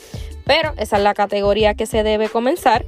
Pero 0.45 0.73
esa 0.77 0.97
es 0.97 1.03
la 1.03 1.15
categoría 1.15 1.75
que 1.75 1.87
se 1.87 2.03
debe 2.03 2.29
comenzar. 2.29 2.85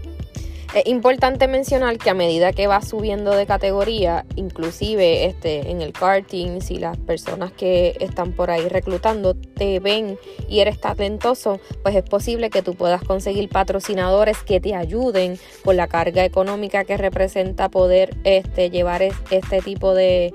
Es 0.75 0.87
importante 0.87 1.47
mencionar 1.47 1.99
que 1.99 2.11
a 2.11 2.15
medida 2.15 2.53
que 2.53 2.67
vas 2.67 2.89
subiendo 2.89 3.31
de 3.31 3.47
categoría, 3.47 4.27
inclusive 4.35 5.27
este, 5.27 5.71
en 5.71 5.81
el 5.81 5.93
karting, 5.93 6.61
si 6.61 6.79
las 6.79 6.97
personas 6.97 7.53
que 7.53 7.97
están 8.01 8.33
por 8.33 8.51
ahí 8.51 8.67
reclutando 8.69 9.35
te 9.35 9.79
ven 9.79 10.19
y 10.49 10.59
eres 10.59 10.81
talentoso, 10.81 11.61
pues 11.85 11.95
es 11.95 12.03
posible 12.03 12.51
que 12.51 12.63
tú 12.63 12.75
puedas 12.75 13.05
conseguir 13.05 13.49
patrocinadores 13.51 14.43
que 14.43 14.59
te 14.59 14.75
ayuden 14.75 15.39
con 15.65 15.77
la 15.77 15.87
carga 15.87 16.25
económica 16.25 16.83
que 16.83 16.97
representa 16.97 17.69
poder 17.69 18.17
este, 18.25 18.69
llevar 18.71 19.03
este 19.03 19.61
tipo 19.61 19.95
de, 19.95 20.35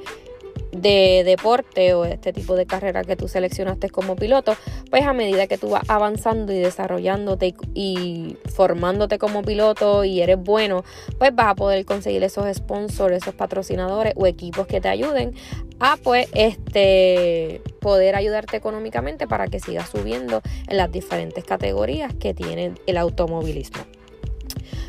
de 0.72 1.24
deporte 1.26 1.94
o 1.94 2.06
este 2.06 2.34
tipo 2.34 2.56
de 2.56 2.66
carrera 2.66 3.04
que 3.04 3.16
tú 3.16 3.28
seleccionaste 3.28 3.90
como 3.90 4.16
piloto, 4.16 4.56
pues 4.90 5.04
a 5.06 5.14
medida 5.14 5.48
que 5.48 5.58
tú 5.58 5.70
vas 5.70 5.90
avanzando 5.90 6.54
y 6.54 6.60
desarrollándote 6.60 7.56
y, 7.74 8.38
formándote 8.54 9.18
como 9.18 9.42
piloto 9.42 10.04
y 10.04 10.22
eres 10.22 10.38
bueno, 10.38 10.84
pues 11.18 11.34
vas 11.34 11.48
a 11.48 11.56
poder 11.56 11.86
conseguir 11.86 12.24
esos 12.24 12.46
sponsors, 12.56 13.16
esos 13.16 13.34
patrocinadores 13.34 14.14
o 14.16 14.28
equipos 14.28 14.68
que 14.68 14.82
te 14.82 14.90
ayuden 14.90 15.34
a 15.80 15.98
pues 15.98 16.28
este 16.34 17.62
poder 17.80 18.16
ayudarte 18.16 18.58
económicamente 18.58 19.28
para 19.28 19.48
que 19.48 19.60
sigas 19.60 19.90
subiendo 19.90 20.42
en 20.68 20.78
las 20.78 20.92
diferentes 20.92 21.44
categorías 21.44 22.14
que 22.14 22.34
tiene 22.34 22.74
el 22.86 22.98
automovilismo. 22.98 23.99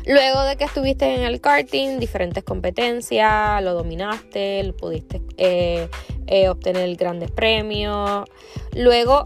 Luego 0.05 0.41
de 0.43 0.55
que 0.55 0.63
estuviste 0.63 1.15
en 1.15 1.21
el 1.21 1.41
karting, 1.41 1.99
diferentes 1.99 2.43
competencias, 2.43 3.63
lo 3.63 3.73
dominaste, 3.73 4.63
lo 4.63 4.75
pudiste 4.75 5.21
eh, 5.37 5.87
eh, 6.27 6.49
obtener 6.49 6.95
grandes 6.95 7.31
premios. 7.31 8.27
Luego, 8.75 9.23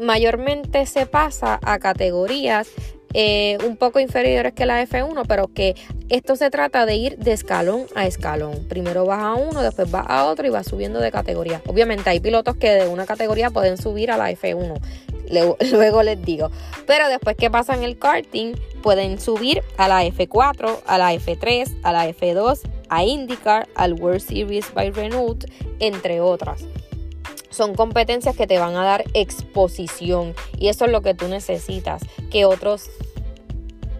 mayormente 0.00 0.86
se 0.86 1.06
pasa 1.06 1.58
a 1.62 1.78
categorías 1.78 2.68
eh, 3.14 3.56
un 3.66 3.76
poco 3.76 4.00
inferiores 4.00 4.52
que 4.52 4.66
la 4.66 4.82
F1, 4.82 5.24
pero 5.26 5.48
que 5.48 5.74
esto 6.10 6.36
se 6.36 6.50
trata 6.50 6.84
de 6.84 6.96
ir 6.96 7.16
de 7.16 7.32
escalón 7.32 7.86
a 7.94 8.06
escalón. 8.06 8.66
Primero 8.68 9.06
vas 9.06 9.22
a 9.22 9.34
uno, 9.34 9.62
después 9.62 9.90
vas 9.90 10.04
a 10.08 10.26
otro 10.26 10.46
y 10.46 10.50
vas 10.50 10.66
subiendo 10.66 11.00
de 11.00 11.10
categoría. 11.10 11.62
Obviamente 11.66 12.10
hay 12.10 12.20
pilotos 12.20 12.56
que 12.56 12.70
de 12.70 12.86
una 12.86 13.06
categoría 13.06 13.50
pueden 13.50 13.78
subir 13.78 14.10
a 14.10 14.18
la 14.18 14.30
F1. 14.30 14.78
Luego 15.72 16.02
les 16.02 16.22
digo. 16.22 16.50
Pero 16.86 17.08
después 17.08 17.36
que 17.36 17.50
pasan 17.50 17.82
el 17.82 17.98
karting, 17.98 18.54
pueden 18.82 19.20
subir 19.20 19.62
a 19.76 19.88
la 19.88 20.04
F4, 20.04 20.78
a 20.86 20.98
la 20.98 21.14
F3, 21.14 21.78
a 21.82 21.92
la 21.92 22.08
F2, 22.08 22.60
a 22.88 23.04
IndyCar, 23.04 23.68
al 23.74 23.94
World 23.94 24.20
Series 24.20 24.72
by 24.72 24.90
Renault, 24.90 25.44
entre 25.78 26.20
otras. 26.20 26.64
Son 27.50 27.74
competencias 27.74 28.36
que 28.36 28.46
te 28.46 28.58
van 28.58 28.76
a 28.76 28.84
dar 28.84 29.04
exposición 29.14 30.34
y 30.58 30.68
eso 30.68 30.84
es 30.84 30.92
lo 30.92 31.02
que 31.02 31.14
tú 31.14 31.28
necesitas, 31.28 32.02
que 32.30 32.44
otros 32.44 32.90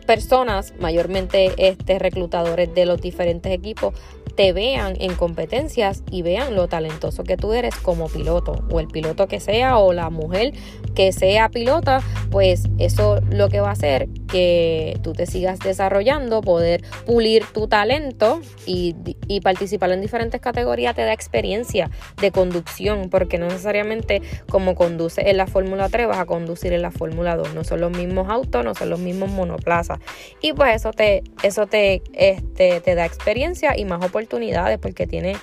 personas, 0.08 0.72
mayormente 0.80 1.52
este, 1.58 1.98
reclutadores 1.98 2.74
de 2.74 2.86
los 2.86 2.98
diferentes 2.98 3.52
equipos, 3.52 3.94
te 4.38 4.52
vean 4.52 4.94
en 5.00 5.16
competencias 5.16 6.04
y 6.12 6.22
vean 6.22 6.54
lo 6.54 6.68
talentoso 6.68 7.24
que 7.24 7.36
tú 7.36 7.54
eres 7.54 7.74
como 7.74 8.06
piloto 8.06 8.62
o 8.70 8.78
el 8.78 8.86
piloto 8.86 9.26
que 9.26 9.40
sea 9.40 9.78
o 9.78 9.92
la 9.92 10.10
mujer 10.10 10.52
que 10.94 11.10
sea 11.10 11.48
pilota, 11.48 12.02
pues 12.30 12.68
eso 12.78 13.18
lo 13.30 13.48
que 13.48 13.58
va 13.58 13.70
a 13.70 13.72
hacer 13.72 14.08
que 14.30 14.98
tú 15.02 15.12
te 15.12 15.26
sigas 15.26 15.58
desarrollando, 15.58 16.40
poder 16.40 16.84
pulir 17.06 17.44
tu 17.46 17.68
talento 17.68 18.40
y, 18.66 18.94
participar 19.42 19.92
en 19.92 20.00
diferentes 20.00 20.40
categorías 20.40 20.94
te 20.94 21.02
da 21.02 21.12
experiencia 21.12 21.90
de 22.20 22.30
conducción, 22.30 23.08
porque 23.08 23.38
no 23.38 23.46
necesariamente 23.46 24.20
como 24.48 24.74
conduce 24.74 25.30
en 25.30 25.36
la 25.36 25.46
Fórmula 25.46 25.88
3 25.88 26.08
vas 26.08 26.18
a 26.18 26.26
conducir 26.26 26.72
en 26.72 26.82
la 26.82 26.90
Fórmula 26.90 27.36
2, 27.36 27.54
no 27.54 27.64
son 27.64 27.80
los 27.80 27.90
mismos 27.90 28.28
autos, 28.28 28.64
no 28.64 28.74
son 28.74 28.90
los 28.90 29.00
mismos 29.00 29.30
monoplazas. 29.30 29.98
Y 30.40 30.52
pues 30.52 30.76
eso 30.76 30.92
te, 30.92 31.22
eso 31.42 31.66
te, 31.66 32.02
este, 32.12 32.80
te 32.80 32.94
da 32.94 33.06
experiencia 33.06 33.76
y 33.76 33.84
más 33.84 34.04
oportunidades 34.04 34.78
porque 34.78 35.06
tiene 35.06 35.36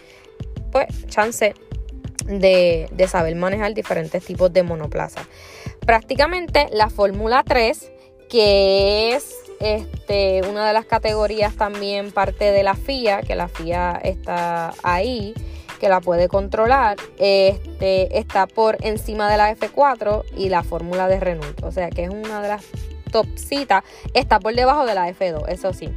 pues 0.71 1.07
chance 1.07 1.53
de, 2.25 3.07
saber 3.07 3.35
manejar 3.35 3.73
diferentes 3.73 4.23
tipos 4.23 4.51
de 4.51 4.63
monoplazas. 4.63 5.25
Prácticamente 5.85 6.67
la 6.71 6.89
Fórmula 6.89 7.43
3, 7.45 7.91
que 8.29 9.15
es 9.15 9.35
este, 9.59 10.41
una 10.47 10.67
de 10.67 10.73
las 10.73 10.85
categorías 10.85 11.55
también 11.55 12.11
parte 12.11 12.51
de 12.51 12.63
la 12.63 12.75
FIA, 12.75 13.21
que 13.21 13.35
la 13.35 13.47
FIA 13.47 13.99
está 14.03 14.73
ahí, 14.83 15.33
que 15.79 15.89
la 15.89 16.01
puede 16.01 16.27
controlar, 16.27 16.97
este, 17.17 18.17
está 18.17 18.47
por 18.47 18.77
encima 18.85 19.29
de 19.29 19.37
la 19.37 19.55
F4 19.55 20.23
y 20.35 20.49
la 20.49 20.63
fórmula 20.63 21.07
de 21.07 21.19
Renault. 21.19 21.63
O 21.63 21.71
sea 21.71 21.89
que 21.89 22.03
es 22.03 22.09
una 22.09 22.41
de 22.41 22.49
las 22.49 22.65
top 23.11 23.27
citas, 23.37 23.83
está 24.13 24.39
por 24.39 24.53
debajo 24.53 24.85
de 24.85 24.95
la 24.95 25.09
F2, 25.09 25.47
eso 25.47 25.73
sí. 25.73 25.89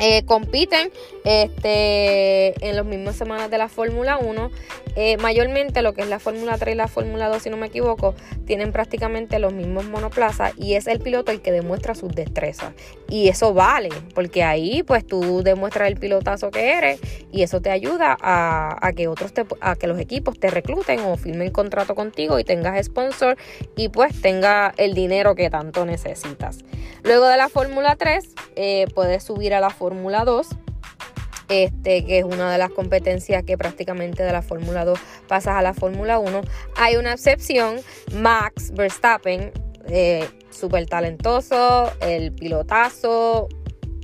Eh, 0.00 0.24
compiten 0.24 0.90
este, 1.24 2.66
en 2.66 2.74
las 2.74 2.86
mismas 2.86 3.16
semanas 3.16 3.50
de 3.50 3.58
la 3.58 3.68
Fórmula 3.68 4.16
1. 4.16 4.50
Eh, 4.96 5.18
mayormente 5.18 5.82
lo 5.82 5.92
que 5.92 6.00
es 6.00 6.08
la 6.08 6.18
Fórmula 6.18 6.56
3 6.58 6.74
y 6.74 6.76
la 6.76 6.88
Fórmula 6.88 7.28
2, 7.28 7.42
si 7.42 7.50
no 7.50 7.56
me 7.56 7.66
equivoco, 7.66 8.14
tienen 8.46 8.72
prácticamente 8.72 9.38
los 9.38 9.52
mismos 9.52 9.84
monoplazas 9.84 10.52
y 10.56 10.74
es 10.74 10.86
el 10.86 11.00
piloto 11.00 11.30
el 11.30 11.42
que 11.42 11.52
demuestra 11.52 11.94
sus 11.94 12.12
destrezas. 12.12 12.72
Y 13.08 13.28
eso 13.28 13.52
vale, 13.52 13.90
porque 14.14 14.42
ahí 14.42 14.82
pues 14.82 15.06
tú 15.06 15.42
demuestras 15.42 15.88
el 15.88 15.96
pilotazo 15.96 16.50
que 16.50 16.72
eres 16.72 16.98
y 17.30 17.42
eso 17.42 17.60
te 17.60 17.70
ayuda 17.70 18.16
a, 18.20 18.92
que 18.96 19.06
otros 19.06 19.32
a 19.60 19.76
que 19.76 19.86
los 19.86 20.00
equipos 20.00 20.40
te 20.40 20.50
recluten 20.50 21.00
o 21.00 21.16
firmen 21.16 21.50
contrato 21.50 21.94
contigo 21.94 22.38
y 22.38 22.44
tengas 22.44 22.84
sponsor 22.84 23.36
y 23.76 23.90
pues 23.90 24.20
tenga 24.20 24.72
el 24.76 24.94
dinero 24.94 25.34
que 25.34 25.50
tanto 25.50 25.84
necesitas. 25.84 26.58
Luego 27.04 27.28
de 27.28 27.36
la 27.36 27.48
Fórmula 27.48 27.96
3 27.96 28.34
eh, 28.56 28.86
puedes 28.94 29.22
subir 29.24 29.54
a 29.54 29.60
la 29.60 29.70
Fórmula 29.70 29.89
2 29.90 30.48
este, 31.50 32.04
que 32.04 32.18
es 32.18 32.24
una 32.24 32.50
de 32.52 32.58
las 32.58 32.70
competencias 32.70 33.42
que 33.42 33.58
prácticamente 33.58 34.22
de 34.22 34.32
la 34.32 34.40
Fórmula 34.40 34.84
2 34.84 34.98
pasas 35.26 35.56
a 35.56 35.62
la 35.62 35.74
Fórmula 35.74 36.18
1. 36.20 36.42
Hay 36.76 36.96
una 36.96 37.12
excepción, 37.12 37.80
Max 38.14 38.72
Verstappen, 38.72 39.52
eh, 39.88 40.28
súper 40.50 40.86
talentoso, 40.86 41.92
el 42.00 42.32
pilotazo, 42.32 43.48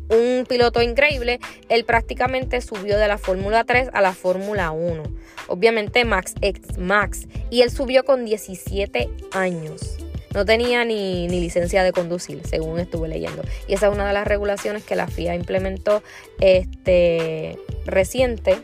un 0.08 0.44
piloto 0.48 0.82
increíble, 0.82 1.38
él 1.68 1.84
prácticamente 1.84 2.60
subió 2.60 2.98
de 2.98 3.08
la 3.08 3.18
Fórmula 3.18 3.64
3 3.64 3.90
a 3.92 4.00
la 4.00 4.12
Fórmula 4.12 4.72
1. 4.72 5.04
Obviamente 5.48 6.04
Max 6.04 6.34
ex 6.40 6.78
Max 6.78 7.28
y 7.50 7.62
él 7.62 7.70
subió 7.70 8.04
con 8.04 8.24
17 8.24 9.08
años. 9.32 9.98
No 10.36 10.44
tenía 10.44 10.84
ni, 10.84 11.30
licencia 11.30 11.82
de 11.82 11.92
conducir, 11.92 12.42
según 12.46 12.78
estuve 12.78 13.08
leyendo. 13.08 13.42
Y 13.66 13.72
esa 13.72 13.86
es 13.86 13.94
una 13.94 14.06
de 14.06 14.12
las 14.12 14.28
regulaciones 14.28 14.84
que 14.84 14.94
la 14.94 15.06
FIA 15.06 15.34
implementó 15.34 16.02
este, 16.40 17.58
reciente, 17.86 18.58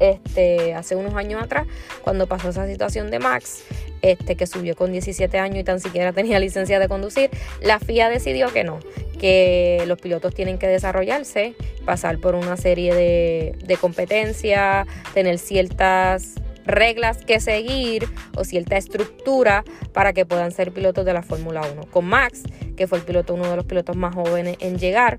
este, 0.00 0.72
hace 0.72 0.96
unos 0.96 1.14
años 1.14 1.42
atrás, 1.42 1.66
cuando 2.00 2.26
pasó 2.26 2.48
esa 2.48 2.66
situación 2.66 3.10
de 3.10 3.18
Max, 3.18 3.62
este, 4.00 4.36
que 4.36 4.46
subió 4.46 4.74
con 4.74 4.90
17 4.90 5.38
años 5.38 5.58
y 5.58 5.64
tan 5.64 5.80
siquiera 5.80 6.12
tenía 6.14 6.40
licencia 6.40 6.78
de 6.78 6.88
conducir, 6.88 7.28
la 7.60 7.78
FIA 7.78 8.08
decidió 8.08 8.50
que 8.50 8.64
no, 8.64 8.80
que 9.20 9.84
los 9.86 10.00
pilotos 10.00 10.34
tienen 10.34 10.56
que 10.56 10.66
desarrollarse, 10.66 11.54
pasar 11.84 12.20
por 12.20 12.34
una 12.34 12.56
serie 12.56 12.94
de, 12.94 13.54
de 13.62 13.76
competencias, 13.76 14.86
tener 15.12 15.38
ciertas 15.38 16.36
reglas 16.64 17.18
que 17.24 17.40
seguir 17.40 18.08
o 18.36 18.44
cierta 18.44 18.76
estructura 18.76 19.64
para 19.92 20.12
que 20.12 20.26
puedan 20.26 20.52
ser 20.52 20.72
pilotos 20.72 21.04
de 21.04 21.12
la 21.12 21.22
Fórmula 21.22 21.62
1. 21.72 21.86
Con 21.90 22.06
Max, 22.06 22.42
que 22.76 22.86
fue 22.86 22.98
el 22.98 23.04
piloto, 23.04 23.34
uno 23.34 23.48
de 23.50 23.56
los 23.56 23.64
pilotos 23.64 23.96
más 23.96 24.14
jóvenes 24.14 24.56
en 24.60 24.78
llegar, 24.78 25.18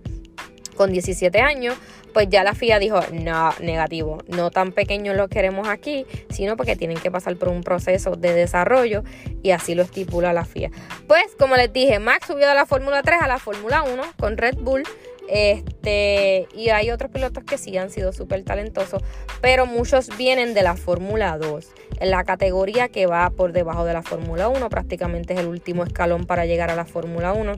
con 0.76 0.92
17 0.92 1.40
años, 1.40 1.76
pues 2.14 2.30
ya 2.30 2.44
la 2.44 2.54
FIA 2.54 2.80
dijo, 2.80 3.00
no, 3.12 3.54
negativo, 3.60 4.20
no 4.28 4.52
tan 4.52 4.72
pequeños 4.72 5.16
lo 5.16 5.28
queremos 5.28 5.68
aquí, 5.68 6.06
sino 6.30 6.56
porque 6.58 6.76
tienen 6.76 6.98
que 6.98 7.12
pasar 7.12 7.36
por 7.38 7.50
un 7.50 7.64
proceso 7.64 8.16
de 8.16 8.34
desarrollo 8.34 9.04
y 9.42 9.52
así 9.52 9.76
lo 9.76 9.84
estipula 9.84 10.34
la 10.34 10.46
FIA. 10.46 10.72
Pues 11.08 11.36
como 11.38 11.56
les 11.56 11.72
dije, 11.74 12.00
Max 12.00 12.28
subió 12.28 12.48
de 12.48 12.56
la 12.56 12.66
Fórmula 12.66 13.02
3 13.02 13.22
a 13.22 13.28
la 13.28 13.40
Fórmula 13.40 13.84
1 13.84 14.04
con 14.18 14.38
Red 14.38 14.58
Bull 14.60 14.84
este, 15.28 16.48
y 16.54 16.70
hay 16.70 16.92
otros 16.92 17.12
pilotos 17.12 17.44
que 17.44 17.58
sí 17.58 17.78
han 17.78 17.90
sido 17.90 18.12
súper 18.12 18.44
talentosos, 18.44 19.02
pero 19.42 19.66
muchos 19.66 20.16
vienen 20.18 20.54
de 20.54 20.64
la 20.64 20.76
Fórmula 20.76 21.38
2. 21.38 21.68
En 22.00 22.12
la 22.12 22.24
categoría 22.24 22.90
que 22.90 23.06
va 23.06 23.30
por 23.30 23.54
debajo 23.54 23.86
de 23.86 23.94
la 23.94 24.04
Fórmula 24.04 24.50
1, 24.50 24.70
prácticamente 24.70 25.34
es 25.34 25.40
el 25.40 25.48
último 25.48 25.84
escalón 25.84 26.26
para 26.26 26.46
llegar 26.46 26.70
a 26.70 26.76
la 26.76 26.86
Fórmula 26.86 27.34
1. 27.34 27.54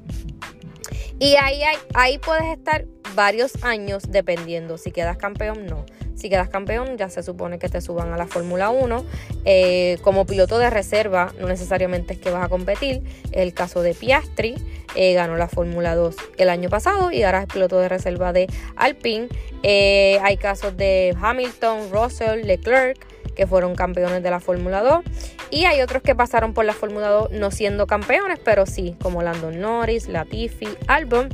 Y 1.19 1.36
ahí, 1.38 1.62
ahí 1.93 2.17
puedes 2.17 2.45
estar 2.57 2.86
varios 3.15 3.63
años 3.63 4.03
dependiendo 4.10 4.77
si 4.77 4.91
quedas 4.91 5.17
campeón 5.17 5.65
no. 5.65 5.86
Si 6.15 6.29
quedas 6.29 6.50
campeón, 6.50 6.98
ya 6.98 7.10
se 7.10 7.24
supone 7.24 7.60
que 7.60 7.69
te 7.69 7.81
suban 7.81 8.13
a 8.13 8.17
la 8.17 8.25
Fórmula 8.25 8.69
1. 8.69 9.05
Eh, 9.43 9.98
como 10.01 10.25
piloto 10.25 10.57
de 10.57 10.69
reserva, 10.69 11.34
no 11.39 11.48
necesariamente 11.48 12.13
es 12.13 12.19
que 12.19 12.31
vas 12.31 12.45
a 12.45 12.50
competir. 12.50 13.03
El 13.31 13.53
caso 13.53 13.81
de 13.81 13.93
Piastri, 13.93 14.55
eh, 14.95 15.13
ganó 15.13 15.36
la 15.36 15.50
Fórmula 15.50 15.93
2 15.95 16.15
el 16.38 16.50
año 16.50 16.69
pasado 16.69 17.12
y 17.12 17.24
ahora 17.24 17.41
es 17.41 17.48
piloto 17.48 17.79
de 17.79 17.89
reserva 17.89 18.31
de 18.31 18.48
Alpine. 18.77 19.27
Eh, 19.63 20.19
hay 20.24 20.38
casos 20.38 20.77
de 20.77 21.15
Hamilton, 21.22 21.89
Russell, 21.91 22.45
Leclerc 22.45 22.98
que 23.36 23.45
fueron 23.45 23.75
campeones 23.75 24.24
de 24.24 24.31
la 24.31 24.39
Fórmula 24.39 24.81
2. 24.81 25.03
Y 25.51 25.65
hay 25.65 25.81
otros 25.81 26.01
que 26.01 26.15
pasaron 26.15 26.53
por 26.53 26.65
la 26.65 26.74
Fórmula 26.74 27.10
2 27.10 27.31
no 27.31 27.51
siendo 27.51 27.86
campeones, 27.86 28.39
pero 28.43 28.65
sí, 28.65 28.95
como 29.01 29.22
Landon 29.22 29.60
Norris, 29.60 30.07
Latifi, 30.07 30.69
Albon. 30.88 31.29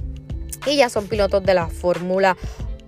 Y 0.65 0.77
ya 0.77 0.89
son 0.89 1.07
pilotos 1.07 1.43
de 1.43 1.53
la 1.53 1.67
Fórmula 1.67 2.35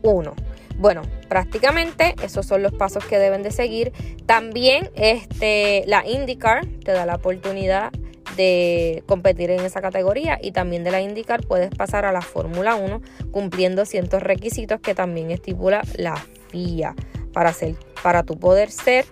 1. 0.02 0.34
Bueno, 0.78 1.02
prácticamente 1.30 2.16
esos 2.24 2.46
son 2.46 2.64
los 2.64 2.74
pasos 2.74 3.06
que 3.06 3.20
deben 3.20 3.44
de 3.44 3.52
seguir. 3.52 3.94
También 4.26 4.90
este, 4.96 5.84
la 5.88 6.06
IndyCar 6.06 6.66
te 6.84 6.92
da 6.92 7.06
la 7.06 7.16
oportunidad 7.16 7.92
de 8.36 9.04
competir 9.06 9.52
en 9.52 9.62
esa 9.62 9.82
categoría 9.82 10.40
y 10.42 10.52
también 10.52 10.84
de 10.84 10.92
la 10.92 11.02
IndyCar 11.02 11.46
puedes 11.46 11.70
pasar 11.70 12.06
a 12.06 12.12
la 12.12 12.22
Fórmula 12.22 12.76
1 12.76 13.02
cumpliendo 13.32 13.86
ciertos 13.86 14.24
requisitos 14.24 14.80
que 14.82 14.96
también 14.96 15.32
estipula 15.32 15.84
la 15.96 16.16
FIA 16.50 16.96
para, 17.32 17.54
ser, 17.54 17.76
para 18.02 18.24
tu 18.24 18.40
poder 18.40 18.72
ser 18.72 19.06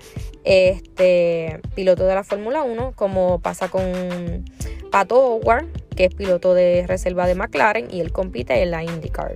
este, 0.43 1.59
piloto 1.75 2.05
de 2.05 2.15
la 2.15 2.23
Fórmula 2.23 2.63
1 2.63 2.93
como 2.95 3.39
pasa 3.39 3.69
con 3.69 4.43
Pato 4.91 5.19
Howard 5.19 5.67
que 5.95 6.05
es 6.05 6.15
piloto 6.15 6.53
de 6.53 6.85
reserva 6.87 7.27
de 7.27 7.35
McLaren 7.35 7.87
y 7.91 7.99
él 7.99 8.11
compite 8.11 8.61
en 8.61 8.71
la 8.71 8.83
IndyCar. 8.83 9.35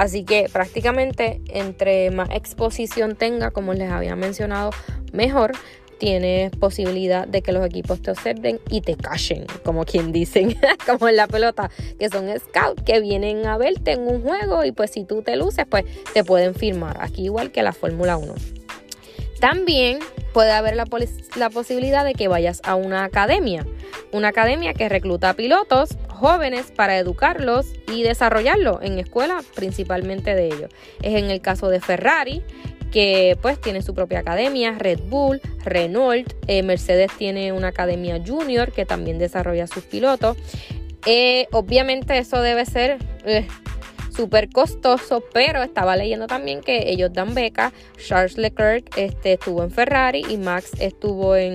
Así 0.00 0.24
que 0.24 0.48
prácticamente 0.50 1.42
entre 1.48 2.10
más 2.10 2.30
exposición 2.30 3.16
tenga, 3.16 3.50
como 3.50 3.74
les 3.74 3.90
había 3.90 4.16
mencionado, 4.16 4.70
mejor 5.12 5.52
tienes 5.98 6.56
posibilidad 6.56 7.28
de 7.28 7.42
que 7.42 7.52
los 7.52 7.66
equipos 7.66 8.00
te 8.00 8.10
observen 8.10 8.60
y 8.70 8.80
te 8.80 8.96
cachen, 8.96 9.44
como 9.62 9.84
quien 9.84 10.10
dicen, 10.10 10.58
como 10.86 11.06
en 11.10 11.16
la 11.16 11.26
pelota, 11.26 11.70
que 11.98 12.08
son 12.08 12.30
scouts 12.38 12.82
que 12.82 13.00
vienen 13.00 13.44
a 13.44 13.58
verte 13.58 13.92
en 13.92 14.08
un 14.08 14.22
juego 14.22 14.64
y 14.64 14.72
pues 14.72 14.90
si 14.92 15.04
tú 15.04 15.20
te 15.20 15.36
luces, 15.36 15.66
pues 15.68 15.84
te 16.14 16.24
pueden 16.24 16.54
firmar, 16.54 16.96
aquí 17.02 17.24
igual 17.24 17.52
que 17.52 17.62
la 17.62 17.74
Fórmula 17.74 18.16
1. 18.16 18.59
También 19.40 20.00
puede 20.34 20.52
haber 20.52 20.76
la, 20.76 20.84
posibilidad 21.50 22.04
de 22.04 22.14
que 22.14 22.28
vayas 22.28 22.60
a 22.62 22.74
una 22.74 23.04
academia, 23.04 23.66
una 24.12 24.28
academia 24.28 24.74
que 24.74 24.88
recluta 24.88 25.34
pilotos 25.34 25.96
jóvenes 26.08 26.70
para 26.70 26.98
educarlos 26.98 27.66
y 27.90 28.02
desarrollarlos 28.02 28.78
en 28.82 28.98
escuela 28.98 29.42
principalmente 29.54 30.34
de 30.34 30.46
ellos. 30.46 30.70
Es 31.02 31.14
en 31.14 31.30
el 31.30 31.40
caso 31.40 31.68
de 31.70 31.80
Ferrari, 31.80 32.42
que 32.92 33.38
pues 33.40 33.60
tiene 33.60 33.82
su 33.82 33.94
propia 33.94 34.18
academia, 34.18 34.72
Red 34.72 35.00
Bull, 35.04 35.40
Renault, 35.64 36.32
eh, 36.46 36.62
Mercedes 36.62 37.10
tiene 37.16 37.52
una 37.52 37.68
academia 37.68 38.20
junior 38.24 38.72
que 38.72 38.84
también 38.84 39.18
desarrolla 39.18 39.66
sus 39.66 39.84
pilotos. 39.84 40.36
Eh, 41.06 41.46
obviamente 41.52 42.18
eso 42.18 42.42
debe 42.42 42.66
ser 42.66 42.98
eh, 43.24 43.46
súper 44.20 44.50
costoso, 44.50 45.24
pero 45.32 45.62
estaba 45.62 45.96
leyendo 45.96 46.26
también 46.26 46.60
que 46.60 46.90
ellos 46.90 47.10
dan 47.10 47.32
beca. 47.32 47.72
Charles 47.96 48.36
Leclerc 48.36 48.94
este, 48.98 49.32
estuvo 49.32 49.62
en 49.62 49.70
Ferrari 49.70 50.22
y 50.28 50.36
Max 50.36 50.72
estuvo 50.78 51.36
en, 51.36 51.54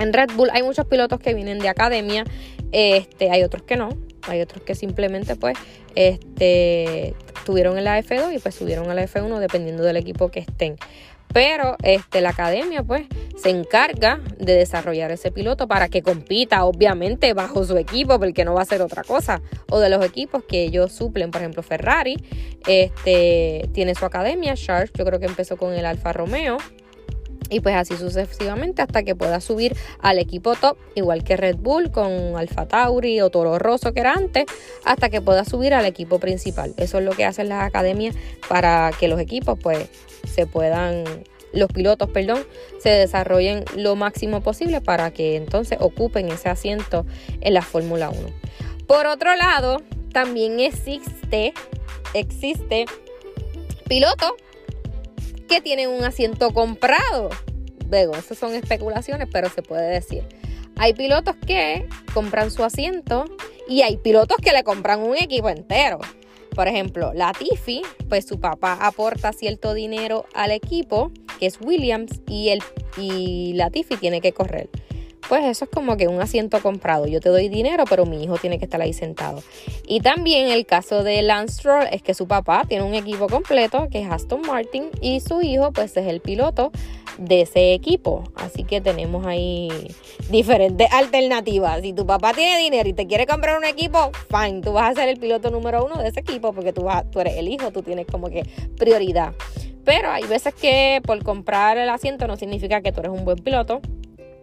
en 0.00 0.12
Red 0.12 0.30
Bull. 0.34 0.50
Hay 0.52 0.64
muchos 0.64 0.86
pilotos 0.86 1.20
que 1.20 1.34
vienen 1.34 1.60
de 1.60 1.68
academia, 1.68 2.24
este, 2.72 3.30
hay 3.30 3.44
otros 3.44 3.62
que 3.62 3.76
no. 3.76 3.90
Hay 4.22 4.40
otros 4.40 4.64
que 4.64 4.74
simplemente 4.74 5.36
pues 5.36 5.56
este, 5.94 7.14
estuvieron 7.42 7.76
en 7.76 7.84
la 7.84 8.00
F2 8.00 8.34
y 8.34 8.38
pues 8.38 8.54
subieron 8.54 8.88
a 8.88 8.94
la 8.94 9.02
F1 9.02 9.38
dependiendo 9.40 9.82
del 9.82 9.96
equipo 9.96 10.30
que 10.30 10.40
estén. 10.40 10.76
Pero 11.32 11.76
este, 11.82 12.20
la 12.20 12.30
academia 12.30 12.82
pues 12.82 13.06
se 13.36 13.50
encarga 13.50 14.20
de 14.38 14.54
desarrollar 14.54 15.10
ese 15.10 15.32
piloto 15.32 15.66
para 15.66 15.88
que 15.88 16.02
compita 16.02 16.64
obviamente 16.64 17.32
bajo 17.32 17.64
su 17.64 17.76
equipo 17.78 18.18
porque 18.20 18.44
no 18.44 18.54
va 18.54 18.62
a 18.62 18.66
ser 18.66 18.80
otra 18.80 19.02
cosa. 19.02 19.42
O 19.70 19.80
de 19.80 19.88
los 19.88 20.04
equipos 20.04 20.44
que 20.44 20.62
ellos 20.62 20.92
suplen, 20.92 21.30
por 21.30 21.40
ejemplo 21.40 21.62
Ferrari 21.62 22.16
este, 22.68 23.68
tiene 23.72 23.94
su 23.94 24.04
academia, 24.04 24.54
Charles 24.54 24.92
yo 24.96 25.04
creo 25.04 25.18
que 25.18 25.26
empezó 25.26 25.56
con 25.56 25.72
el 25.72 25.84
Alfa 25.84 26.12
Romeo 26.12 26.58
y 27.52 27.60
pues 27.60 27.76
así 27.76 27.96
sucesivamente 27.96 28.82
hasta 28.82 29.02
que 29.02 29.14
pueda 29.14 29.40
subir 29.40 29.76
al 30.00 30.18
equipo 30.18 30.56
top, 30.56 30.76
igual 30.94 31.22
que 31.22 31.36
Red 31.36 31.56
Bull 31.56 31.90
con 31.90 32.36
Alfa 32.36 32.66
Tauri 32.66 33.20
o 33.20 33.30
Toro 33.30 33.58
Rosso 33.58 33.92
que 33.92 34.00
era 34.00 34.14
antes, 34.14 34.46
hasta 34.84 35.10
que 35.10 35.20
pueda 35.20 35.44
subir 35.44 35.74
al 35.74 35.84
equipo 35.84 36.18
principal. 36.18 36.74
Eso 36.78 36.98
es 36.98 37.04
lo 37.04 37.12
que 37.12 37.26
hacen 37.26 37.50
las 37.50 37.62
academias 37.62 38.16
para 38.48 38.90
que 38.98 39.06
los 39.06 39.20
equipos 39.20 39.58
pues 39.62 39.88
se 40.24 40.46
puedan 40.46 41.04
los 41.52 41.70
pilotos, 41.70 42.08
perdón, 42.08 42.42
se 42.78 42.88
desarrollen 42.88 43.64
lo 43.76 43.94
máximo 43.94 44.40
posible 44.40 44.80
para 44.80 45.10
que 45.10 45.36
entonces 45.36 45.76
ocupen 45.80 46.30
ese 46.30 46.48
asiento 46.48 47.04
en 47.42 47.52
la 47.52 47.60
Fórmula 47.60 48.08
1. 48.08 48.18
Por 48.86 49.06
otro 49.06 49.36
lado, 49.36 49.82
también 50.12 50.60
existe 50.60 51.52
existe 52.14 52.86
piloto 53.88 54.36
que 55.52 55.60
tienen 55.60 55.90
un 55.90 56.02
asiento 56.02 56.54
comprado. 56.54 57.28
Luego, 57.90 58.16
eso 58.16 58.34
son 58.34 58.54
especulaciones, 58.54 59.28
pero 59.30 59.50
se 59.50 59.60
puede 59.60 59.86
decir. 59.90 60.24
Hay 60.76 60.94
pilotos 60.94 61.36
que 61.46 61.86
compran 62.14 62.50
su 62.50 62.64
asiento 62.64 63.26
y 63.68 63.82
hay 63.82 63.98
pilotos 63.98 64.38
que 64.38 64.52
le 64.52 64.64
compran 64.64 65.00
un 65.00 65.14
equipo 65.14 65.50
entero. 65.50 65.98
Por 66.54 66.68
ejemplo, 66.68 67.12
Latifi, 67.12 67.82
pues 68.08 68.26
su 68.26 68.40
papá 68.40 68.78
aporta 68.80 69.34
cierto 69.34 69.74
dinero 69.74 70.24
al 70.32 70.52
equipo, 70.52 71.10
que 71.38 71.44
es 71.44 71.60
Williams, 71.60 72.22
y, 72.26 72.48
el, 72.48 72.62
y 72.96 73.52
Latifi 73.52 73.98
tiene 73.98 74.22
que 74.22 74.32
correr 74.32 74.70
pues 75.32 75.46
eso 75.46 75.64
es 75.64 75.70
como 75.70 75.96
que 75.96 76.08
un 76.08 76.20
asiento 76.20 76.60
comprado. 76.60 77.06
Yo 77.06 77.18
te 77.18 77.30
doy 77.30 77.48
dinero, 77.48 77.84
pero 77.88 78.04
mi 78.04 78.22
hijo 78.22 78.36
tiene 78.36 78.58
que 78.58 78.66
estar 78.66 78.82
ahí 78.82 78.92
sentado. 78.92 79.42
Y 79.86 80.00
también 80.00 80.48
el 80.48 80.66
caso 80.66 81.04
de 81.04 81.22
Lance 81.22 81.54
Stroll 81.54 81.86
es 81.90 82.02
que 82.02 82.12
su 82.12 82.28
papá 82.28 82.64
tiene 82.68 82.84
un 82.84 82.92
equipo 82.92 83.28
completo, 83.28 83.88
que 83.90 84.02
es 84.02 84.10
Aston 84.10 84.42
Martin, 84.42 84.90
y 85.00 85.20
su 85.20 85.40
hijo 85.40 85.72
pues 85.72 85.96
es 85.96 86.06
el 86.06 86.20
piloto 86.20 86.70
de 87.16 87.40
ese 87.40 87.72
equipo. 87.72 88.24
Así 88.34 88.64
que 88.64 88.82
tenemos 88.82 89.24
ahí 89.24 89.70
diferentes 90.28 90.86
alternativas. 90.92 91.80
Si 91.80 91.94
tu 91.94 92.04
papá 92.04 92.34
tiene 92.34 92.58
dinero 92.58 92.86
y 92.86 92.92
te 92.92 93.06
quiere 93.06 93.26
comprar 93.26 93.56
un 93.56 93.64
equipo, 93.64 94.10
fine, 94.28 94.60
tú 94.60 94.74
vas 94.74 94.90
a 94.90 95.00
ser 95.00 95.08
el 95.08 95.18
piloto 95.18 95.50
número 95.50 95.82
uno 95.82 95.96
de 95.96 96.10
ese 96.10 96.20
equipo 96.20 96.52
porque 96.52 96.74
tú, 96.74 96.82
vas, 96.82 97.10
tú 97.10 97.20
eres 97.20 97.38
el 97.38 97.48
hijo, 97.48 97.70
tú 97.70 97.80
tienes 97.80 98.04
como 98.04 98.28
que 98.28 98.44
prioridad. 98.76 99.32
Pero 99.82 100.10
hay 100.10 100.24
veces 100.24 100.52
que 100.52 101.00
por 101.06 101.24
comprar 101.24 101.78
el 101.78 101.88
asiento 101.88 102.26
no 102.26 102.36
significa 102.36 102.82
que 102.82 102.92
tú 102.92 103.00
eres 103.00 103.12
un 103.12 103.24
buen 103.24 103.38
piloto 103.38 103.80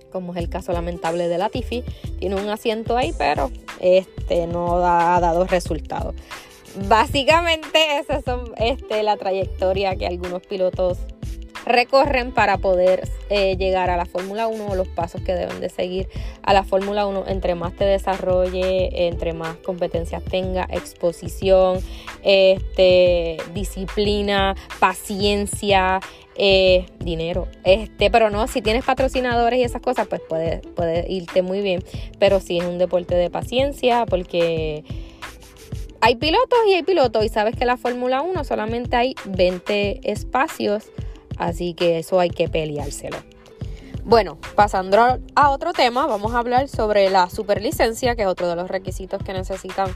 como 0.10 0.34
es 0.34 0.40
el 0.40 0.50
caso 0.50 0.72
lamentable 0.72 1.28
de 1.28 1.38
la 1.38 1.50
Tiffy. 1.50 1.84
Tiene 2.20 2.36
un 2.36 2.50
asiento 2.50 2.98
ahí, 2.98 3.14
pero 3.18 3.52
este 3.80 4.48
no 4.48 4.78
ha 4.86 5.20
dado 5.20 5.46
resultados. 5.46 6.16
Básicamente 6.88 8.00
esa 8.00 8.18
es 8.18 8.24
este, 8.58 9.04
la 9.04 9.18
trayectoria 9.18 9.96
que 9.96 10.08
algunos 10.08 10.46
pilotos 10.46 10.98
recorren 11.70 12.32
para 12.32 12.58
poder 12.58 13.08
eh, 13.30 13.56
llegar 13.56 13.92
a 13.92 13.96
la 13.96 14.06
Fórmula 14.06 14.48
1 14.48 14.66
o 14.66 14.76
los 14.76 14.88
pasos 14.88 15.22
que 15.22 15.34
deben 15.34 15.62
de 15.62 15.70
seguir 15.70 16.10
a 16.42 16.54
la 16.54 16.64
Fórmula 16.64 17.06
1. 17.06 17.26
Entre 17.28 17.56
más 17.56 17.74
te 17.76 17.86
desarrolle, 17.86 19.08
entre 19.08 19.34
más 19.34 19.56
competencias 19.58 20.24
tenga, 20.24 20.68
exposición, 20.72 21.80
este, 22.24 23.38
disciplina, 23.54 24.56
paciencia, 24.80 26.00
eh, 26.36 26.88
dinero. 27.00 27.48
Este, 27.64 28.10
pero 28.10 28.32
no, 28.32 28.48
si 28.48 28.62
tienes 28.64 28.84
patrocinadores 28.84 29.60
y 29.60 29.64
esas 29.64 29.82
cosas, 29.82 30.08
pues 30.08 30.22
puede, 30.28 30.62
puede 30.76 31.06
irte 31.08 31.44
muy 31.44 31.62
bien. 31.62 31.84
Pero 32.18 32.40
sí 32.40 32.58
es 32.58 32.66
un 32.66 32.80
deporte 32.80 33.14
de 33.14 33.30
paciencia 33.30 34.08
porque 34.08 34.84
hay 36.02 36.16
pilotos 36.16 36.60
y 36.68 36.74
hay 36.74 36.84
pilotos. 36.84 37.24
Y 37.24 37.30
sabes 37.30 37.56
que 37.56 37.66
la 37.66 37.78
Fórmula 37.78 38.22
1 38.22 38.44
solamente 38.44 38.96
hay 38.96 39.14
20 39.26 40.12
espacios. 40.12 40.92
Así 41.40 41.74
que 41.74 41.98
eso 41.98 42.20
hay 42.20 42.30
que 42.30 42.48
peleárselo. 42.48 43.18
Bueno, 44.04 44.38
pasando 44.56 44.98
a 45.36 45.50
otro 45.50 45.74
tema, 45.74 46.06
vamos 46.06 46.34
a 46.34 46.40
hablar 46.40 46.68
sobre 46.68 47.10
la 47.10 47.30
superlicencia, 47.30 48.16
que 48.16 48.24
es 48.24 48.28
otro 48.28 48.48
de 48.48 48.56
los 48.56 48.68
requisitos 48.68 49.22
que 49.24 49.34
necesitan 49.34 49.90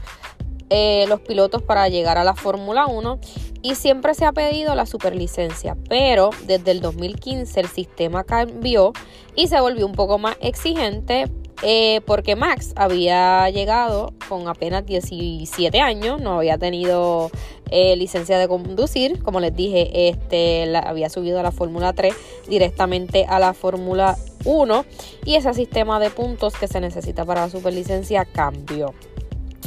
eh, 0.70 1.04
los 1.08 1.20
pilotos 1.20 1.62
para 1.62 1.88
llegar 1.88 2.16
a 2.16 2.24
la 2.24 2.34
Fórmula 2.34 2.86
1 2.86 3.18
y 3.62 3.74
siempre 3.74 4.14
se 4.14 4.24
ha 4.24 4.32
pedido 4.32 4.74
la 4.74 4.86
superlicencia, 4.86 5.76
pero 5.88 6.30
desde 6.46 6.70
el 6.70 6.80
2015 6.80 7.60
el 7.60 7.68
sistema 7.68 8.24
cambió 8.24 8.92
y 9.34 9.48
se 9.48 9.60
volvió 9.60 9.86
un 9.86 9.92
poco 9.92 10.18
más 10.18 10.36
exigente 10.40 11.30
eh, 11.66 12.02
porque 12.04 12.36
Max 12.36 12.74
había 12.76 13.48
llegado 13.48 14.12
con 14.28 14.48
apenas 14.48 14.84
17 14.84 15.80
años, 15.80 16.20
no 16.20 16.36
había 16.36 16.58
tenido 16.58 17.30
eh, 17.70 17.96
licencia 17.96 18.38
de 18.38 18.46
conducir, 18.48 19.22
como 19.22 19.40
les 19.40 19.56
dije, 19.56 20.10
este 20.10 20.76
había 20.76 21.08
subido 21.08 21.40
a 21.40 21.42
la 21.42 21.52
Fórmula 21.52 21.94
3 21.94 22.14
directamente 22.48 23.24
a 23.26 23.38
la 23.38 23.54
Fórmula 23.54 24.18
1 24.44 24.84
y 25.24 25.36
ese 25.36 25.54
sistema 25.54 25.98
de 26.00 26.10
puntos 26.10 26.52
que 26.52 26.68
se 26.68 26.80
necesita 26.80 27.24
para 27.24 27.40
la 27.40 27.50
superlicencia 27.50 28.26
cambió. 28.26 28.92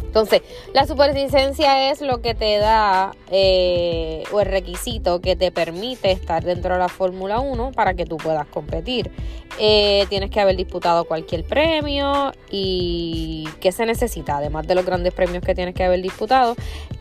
Entonces, 0.08 0.42
la 0.74 0.88
superlicencia 0.88 1.92
es 1.92 2.02
lo 2.02 2.22
que 2.22 2.34
te 2.34 2.58
da 2.58 3.12
eh, 3.30 4.24
o 4.32 4.40
el 4.40 4.48
requisito 4.48 5.22
que 5.22 5.36
te 5.36 5.52
permite 5.52 6.12
estar 6.12 6.44
dentro 6.44 6.74
de 6.74 6.80
la 6.80 6.90
Fórmula 6.90 7.40
1 7.40 7.72
para 7.74 7.94
que 7.94 8.06
tú 8.06 8.18
puedas 8.18 8.48
competir. 8.48 9.12
Eh, 9.60 10.06
tienes 10.10 10.32
que 10.32 10.40
haber 10.40 10.56
disputado 10.56 11.06
cualquier 11.06 11.44
premio 11.44 12.32
y 12.50 13.48
qué 13.60 13.72
se 13.72 13.86
necesita, 13.86 14.38
además 14.38 14.68
de 14.68 14.76
los 14.76 14.86
grandes 14.86 15.14
premios 15.14 15.44
que 15.44 15.54
tienes 15.54 15.76
que 15.76 15.84
haber 15.84 16.02
disputado. 16.02 16.56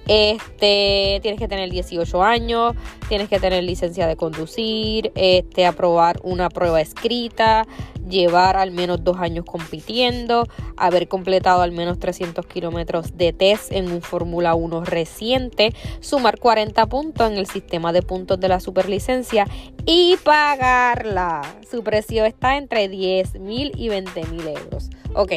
Este, 0.09 1.19
tienes 1.23 1.41
que 1.41 1.49
tener 1.49 1.71
18 1.71 2.23
años, 2.23 2.75
tienes 3.09 3.29
que 3.29 3.41
tener 3.41 3.65
licencia 3.65 4.07
de 4.07 4.17
conducir, 4.17 5.11
este, 5.15 5.67
aprobar 5.67 6.21
una 6.23 6.49
prueba 6.49 6.81
escrita, 6.81 7.67
llevar 8.09 8.57
al 8.57 8.71
menos 8.71 9.03
dos 9.05 9.19
años 9.19 9.45
compitiendo, 9.45 10.47
haber 10.77 11.09
completado 11.09 11.63
al 11.63 11.73
menos 11.73 11.99
300 11.99 12.47
kilómetros 12.47 13.17
de 13.17 13.33
test 13.33 13.73
en 13.73 13.91
un 13.91 14.03
Fórmula 14.03 14.55
1 14.55 14.85
reciente, 14.85 15.75
sumar 16.01 16.39
40 16.39 16.87
puntos 16.87 17.31
en 17.31 17.39
el 17.39 17.47
sistema 17.47 17.93
de 17.93 18.03
puntos 18.03 18.41
de 18.41 18.49
la 18.49 18.61
superlicencia 18.61 19.47
y 19.85 20.17
pagarla. 20.23 21.43
Su 21.69 21.83
precio 21.83 22.25
está 22.25 22.57
entre 22.57 22.89
10 22.89 23.41
mil 23.41 23.73
y 23.77 23.89
20 23.89 24.25
mil 24.27 24.49
euros. 24.49 24.91
Ok. 25.15 25.33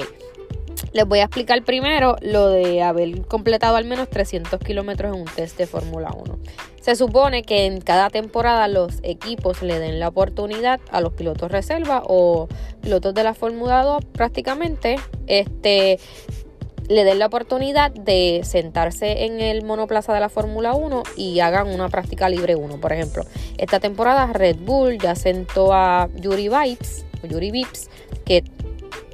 Les 0.93 1.05
voy 1.05 1.19
a 1.19 1.23
explicar 1.23 1.63
primero 1.63 2.15
lo 2.21 2.49
de 2.49 2.81
haber 2.81 3.21
completado 3.27 3.75
al 3.75 3.85
menos 3.85 4.09
300 4.09 4.59
kilómetros 4.59 5.13
en 5.13 5.21
un 5.21 5.27
test 5.27 5.57
de 5.57 5.67
Fórmula 5.67 6.11
1. 6.17 6.39
Se 6.89 6.95
supone 6.95 7.43
que 7.43 7.67
en 7.67 7.81
cada 7.81 8.09
temporada 8.09 8.67
los 8.67 8.95
equipos 9.03 9.61
le 9.61 9.77
den 9.77 9.99
la 9.99 10.07
oportunidad 10.07 10.79
a 10.89 11.01
los 11.01 11.13
pilotos 11.13 11.51
reserva 11.51 12.01
o 12.03 12.47
pilotos 12.81 13.13
de 13.13 13.23
la 13.23 13.35
Fórmula 13.35 13.83
2 13.83 14.05
prácticamente 14.05 14.95
este, 15.27 15.99
le 16.87 17.03
den 17.03 17.19
la 17.19 17.27
oportunidad 17.27 17.91
de 17.91 18.41
sentarse 18.43 19.25
en 19.25 19.39
el 19.39 19.63
monoplaza 19.63 20.15
de 20.15 20.19
la 20.19 20.29
Fórmula 20.29 20.73
1 20.73 21.03
y 21.15 21.41
hagan 21.41 21.67
una 21.67 21.89
práctica 21.89 22.27
libre 22.27 22.55
1. 22.55 22.81
Por 22.81 22.91
ejemplo, 22.91 23.23
esta 23.59 23.79
temporada 23.79 24.25
Red 24.33 24.57
Bull 24.57 24.97
ya 24.97 25.13
sentó 25.13 25.71
a 25.71 26.09
Yuri 26.15 26.49
Vipes, 26.49 27.05
Yuri 27.21 27.51
Vips, 27.51 27.87
que 28.25 28.43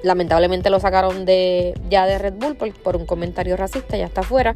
lamentablemente 0.01 0.69
lo 0.69 0.79
sacaron 0.79 1.25
de 1.25 1.77
ya 1.89 2.05
de 2.05 2.19
Red 2.19 2.35
Bull 2.35 2.55
por, 2.55 2.71
por 2.71 2.95
un 2.95 3.05
comentario 3.05 3.57
racista, 3.57 3.97
ya 3.97 4.05
está 4.05 4.23
fuera. 4.23 4.55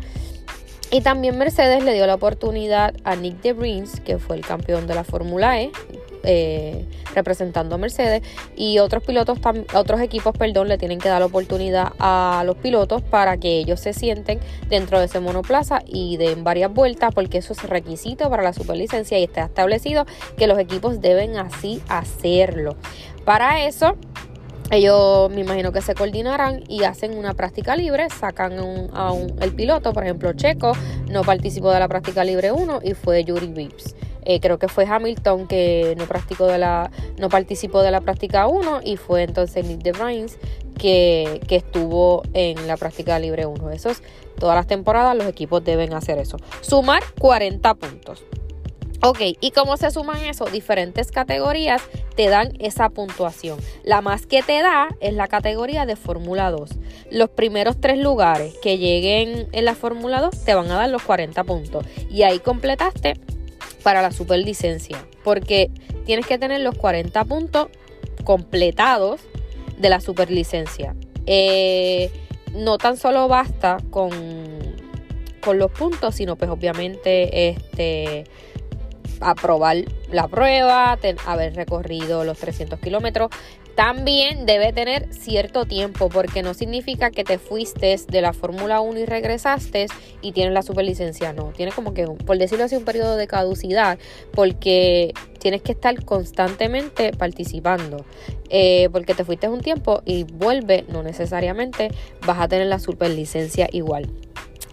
Y 0.91 1.01
también 1.01 1.37
Mercedes 1.37 1.83
le 1.83 1.93
dio 1.93 2.07
la 2.07 2.15
oportunidad 2.15 2.95
a 3.03 3.15
Nick 3.15 3.41
DeBrins, 3.41 3.99
que 3.99 4.17
fue 4.17 4.35
el 4.37 4.45
campeón 4.45 4.87
de 4.87 4.95
la 4.95 5.03
Fórmula 5.03 5.61
E, 5.61 5.71
eh, 6.23 6.85
representando 7.13 7.75
a 7.75 7.77
Mercedes. 7.77 8.23
Y 8.55 8.79
otros 8.79 9.03
pilotos 9.03 9.37
otros 9.75 10.01
equipos 10.01 10.35
perdón 10.35 10.67
le 10.67 10.79
tienen 10.79 10.97
que 10.97 11.07
dar 11.07 11.19
la 11.19 11.27
oportunidad 11.27 11.93
a 11.99 12.41
los 12.43 12.57
pilotos 12.57 13.03
para 13.03 13.37
que 13.37 13.59
ellos 13.59 13.79
se 13.79 13.93
sienten 13.93 14.39
dentro 14.67 14.97
de 14.99 15.05
ese 15.05 15.19
monoplaza 15.19 15.81
y 15.85 16.17
den 16.17 16.43
varias 16.43 16.73
vueltas 16.73 17.13
porque 17.13 17.37
eso 17.37 17.53
es 17.53 17.61
requisito 17.63 18.27
para 18.29 18.41
la 18.41 18.53
superlicencia 18.53 19.19
y 19.19 19.23
está 19.23 19.45
establecido 19.45 20.05
que 20.37 20.47
los 20.47 20.57
equipos 20.57 21.01
deben 21.01 21.37
así 21.37 21.81
hacerlo. 21.87 22.75
Para 23.25 23.63
eso 23.63 23.95
ellos 24.71 25.31
me 25.31 25.41
imagino 25.41 25.71
que 25.71 25.81
se 25.81 25.95
coordinarán 25.95 26.63
y 26.67 26.83
hacen 26.83 27.17
una 27.17 27.33
práctica 27.33 27.75
libre, 27.75 28.07
sacan 28.09 28.59
a 28.93 29.11
un, 29.11 29.35
el 29.41 29.53
piloto, 29.53 29.93
por 29.93 30.03
ejemplo 30.03 30.33
Checo 30.33 30.73
no 31.09 31.23
participó 31.23 31.71
de 31.71 31.79
la 31.79 31.87
práctica 31.87 32.23
libre 32.23 32.51
1 32.51 32.81
y 32.83 32.93
fue 32.93 33.23
Yuri 33.23 33.47
Vips. 33.47 33.95
Eh, 34.23 34.39
creo 34.39 34.59
que 34.59 34.67
fue 34.67 34.85
Hamilton 34.85 35.47
que 35.47 35.95
no, 35.97 36.05
practicó 36.05 36.45
de 36.45 36.59
la, 36.59 36.91
no 37.17 37.29
participó 37.29 37.81
de 37.81 37.89
la 37.89 38.01
práctica 38.01 38.47
1 38.47 38.81
y 38.83 38.97
fue 38.97 39.23
entonces 39.23 39.65
Nick 39.65 39.81
DeVries 39.81 40.37
que, 40.77 41.41
que 41.47 41.55
estuvo 41.55 42.21
en 42.33 42.67
la 42.67 42.77
práctica 42.77 43.17
libre 43.17 43.47
1. 43.47 43.71
Eso 43.71 43.89
es, 43.89 44.03
todas 44.37 44.55
las 44.55 44.67
temporadas 44.67 45.15
los 45.15 45.25
equipos 45.25 45.63
deben 45.63 45.93
hacer 45.93 46.19
eso. 46.19 46.37
Sumar 46.61 47.01
40 47.17 47.73
puntos. 47.75 48.23
Ok, 49.01 49.19
¿y 49.39 49.51
cómo 49.51 49.77
se 49.77 49.91
suman 49.91 50.25
eso? 50.25 50.45
Diferentes 50.45 51.09
categorías 51.09 51.81
te 52.17 52.27
dan 52.27 52.51
esa 52.59 52.89
puntuación. 52.89 53.57
La 53.83 54.01
más 54.01 54.25
que 54.25 54.43
te 54.43 54.61
da 54.61 54.89
es 54.99 55.13
la 55.13 55.29
categoría 55.29 55.85
de 55.85 55.95
Fórmula 55.95 56.51
2. 56.51 56.69
Los 57.09 57.29
primeros 57.29 57.79
tres 57.79 57.97
lugares 57.97 58.53
que 58.61 58.77
lleguen 58.77 59.47
en 59.53 59.63
la 59.63 59.73
Fórmula 59.73 60.19
2 60.19 60.43
te 60.43 60.53
van 60.53 60.69
a 60.69 60.75
dar 60.75 60.89
los 60.89 61.01
40 61.03 61.41
puntos. 61.45 61.85
Y 62.09 62.23
ahí 62.23 62.39
completaste 62.39 63.13
para 63.83 64.01
la 64.01 64.11
superlicencia. 64.11 64.97
Porque 65.23 65.71
tienes 66.05 66.27
que 66.27 66.37
tener 66.37 66.59
los 66.59 66.75
40 66.75 67.23
puntos 67.23 67.67
completados 68.25 69.21
de 69.77 69.89
la 69.89 70.01
superlicencia. 70.01 70.93
Eh, 71.25 72.11
no 72.53 72.77
tan 72.77 72.97
solo 72.97 73.29
basta 73.29 73.77
con, 73.91 74.11
con 75.39 75.57
los 75.57 75.71
puntos, 75.71 76.15
sino 76.15 76.35
pues 76.35 76.51
obviamente 76.51 77.47
este 77.47 78.25
aprobar 79.21 79.77
la 80.11 80.27
prueba, 80.27 80.97
haber 81.25 81.55
recorrido 81.55 82.23
los 82.23 82.37
300 82.37 82.79
kilómetros. 82.79 83.29
También 83.75 84.45
debe 84.45 84.73
tener 84.73 85.13
cierto 85.13 85.65
tiempo 85.65 86.09
porque 86.09 86.43
no 86.43 86.53
significa 86.53 87.11
que 87.11 87.23
te 87.23 87.37
fuiste 87.37 87.95
de 88.09 88.21
la 88.21 88.33
Fórmula 88.33 88.81
1 88.81 88.99
y 88.99 89.05
regresaste 89.05 89.85
y 90.21 90.33
tienes 90.33 90.53
la 90.53 90.63
superlicencia. 90.63 91.31
No, 91.31 91.53
tienes 91.55 91.75
como 91.75 91.93
que, 91.93 92.05
por 92.05 92.37
decirlo 92.37 92.65
así, 92.65 92.75
un 92.75 92.83
periodo 92.83 93.15
de 93.15 93.27
caducidad 93.27 93.97
porque 94.33 95.13
tienes 95.39 95.61
que 95.61 95.71
estar 95.71 96.03
constantemente 96.03 97.13
participando. 97.13 98.03
Eh, 98.49 98.89
porque 98.91 99.13
te 99.13 99.23
fuiste 99.23 99.47
un 99.47 99.61
tiempo 99.61 100.01
y 100.03 100.23
vuelve, 100.23 100.83
no 100.89 101.01
necesariamente 101.03 101.89
vas 102.25 102.39
a 102.39 102.47
tener 102.47 102.67
la 102.67 102.79
superlicencia 102.79 103.69
igual. 103.71 104.09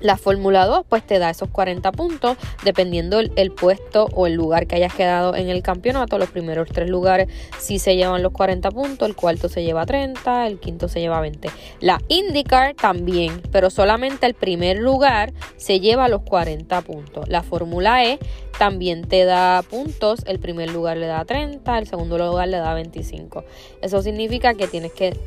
La 0.00 0.16
Fórmula 0.16 0.66
2 0.66 0.84
pues 0.88 1.06
te 1.06 1.18
da 1.18 1.30
esos 1.30 1.48
40 1.48 1.90
puntos 1.92 2.36
dependiendo 2.64 3.18
el, 3.18 3.50
puesto 3.52 4.08
o 4.14 4.26
el 4.26 4.34
lugar 4.34 4.66
que 4.66 4.76
hayas 4.76 4.94
quedado 4.94 5.34
en 5.34 5.48
el 5.48 5.62
campeonato. 5.62 6.18
Los 6.18 6.30
primeros 6.30 6.68
tres 6.68 6.90
lugares 6.90 7.28
sí 7.58 7.78
se 7.78 7.96
llevan 7.96 8.22
los 8.22 8.32
40 8.32 8.70
puntos, 8.70 9.08
el 9.08 9.16
cuarto 9.16 9.48
se 9.48 9.62
lleva 9.62 9.86
30, 9.86 10.46
el 10.46 10.58
quinto 10.60 10.88
se 10.88 11.00
lleva 11.00 11.20
20. 11.20 11.48
La 11.80 12.00
IndyCar 12.08 12.74
también, 12.74 13.40
pero 13.50 13.70
solamente 13.70 14.26
el 14.26 14.34
primer 14.34 14.78
lugar 14.78 15.32
se 15.56 15.80
lleva 15.80 16.08
los 16.08 16.22
40 16.22 16.80
puntos. 16.82 17.28
La 17.28 17.42
Fórmula 17.42 18.04
E 18.04 18.18
también 18.58 19.06
te 19.06 19.24
da 19.24 19.62
puntos, 19.62 20.20
el 20.26 20.38
primer 20.38 20.70
lugar 20.70 20.96
le 20.96 21.06
da 21.06 21.24
30, 21.24 21.78
el 21.78 21.86
segundo 21.86 22.18
lugar 22.18 22.48
le 22.48 22.58
da 22.58 22.74
25. 22.74 23.44
Eso 23.82 24.02
significa 24.02 24.54
que 24.54 24.66
tienes 24.66 24.92
que 24.92 25.18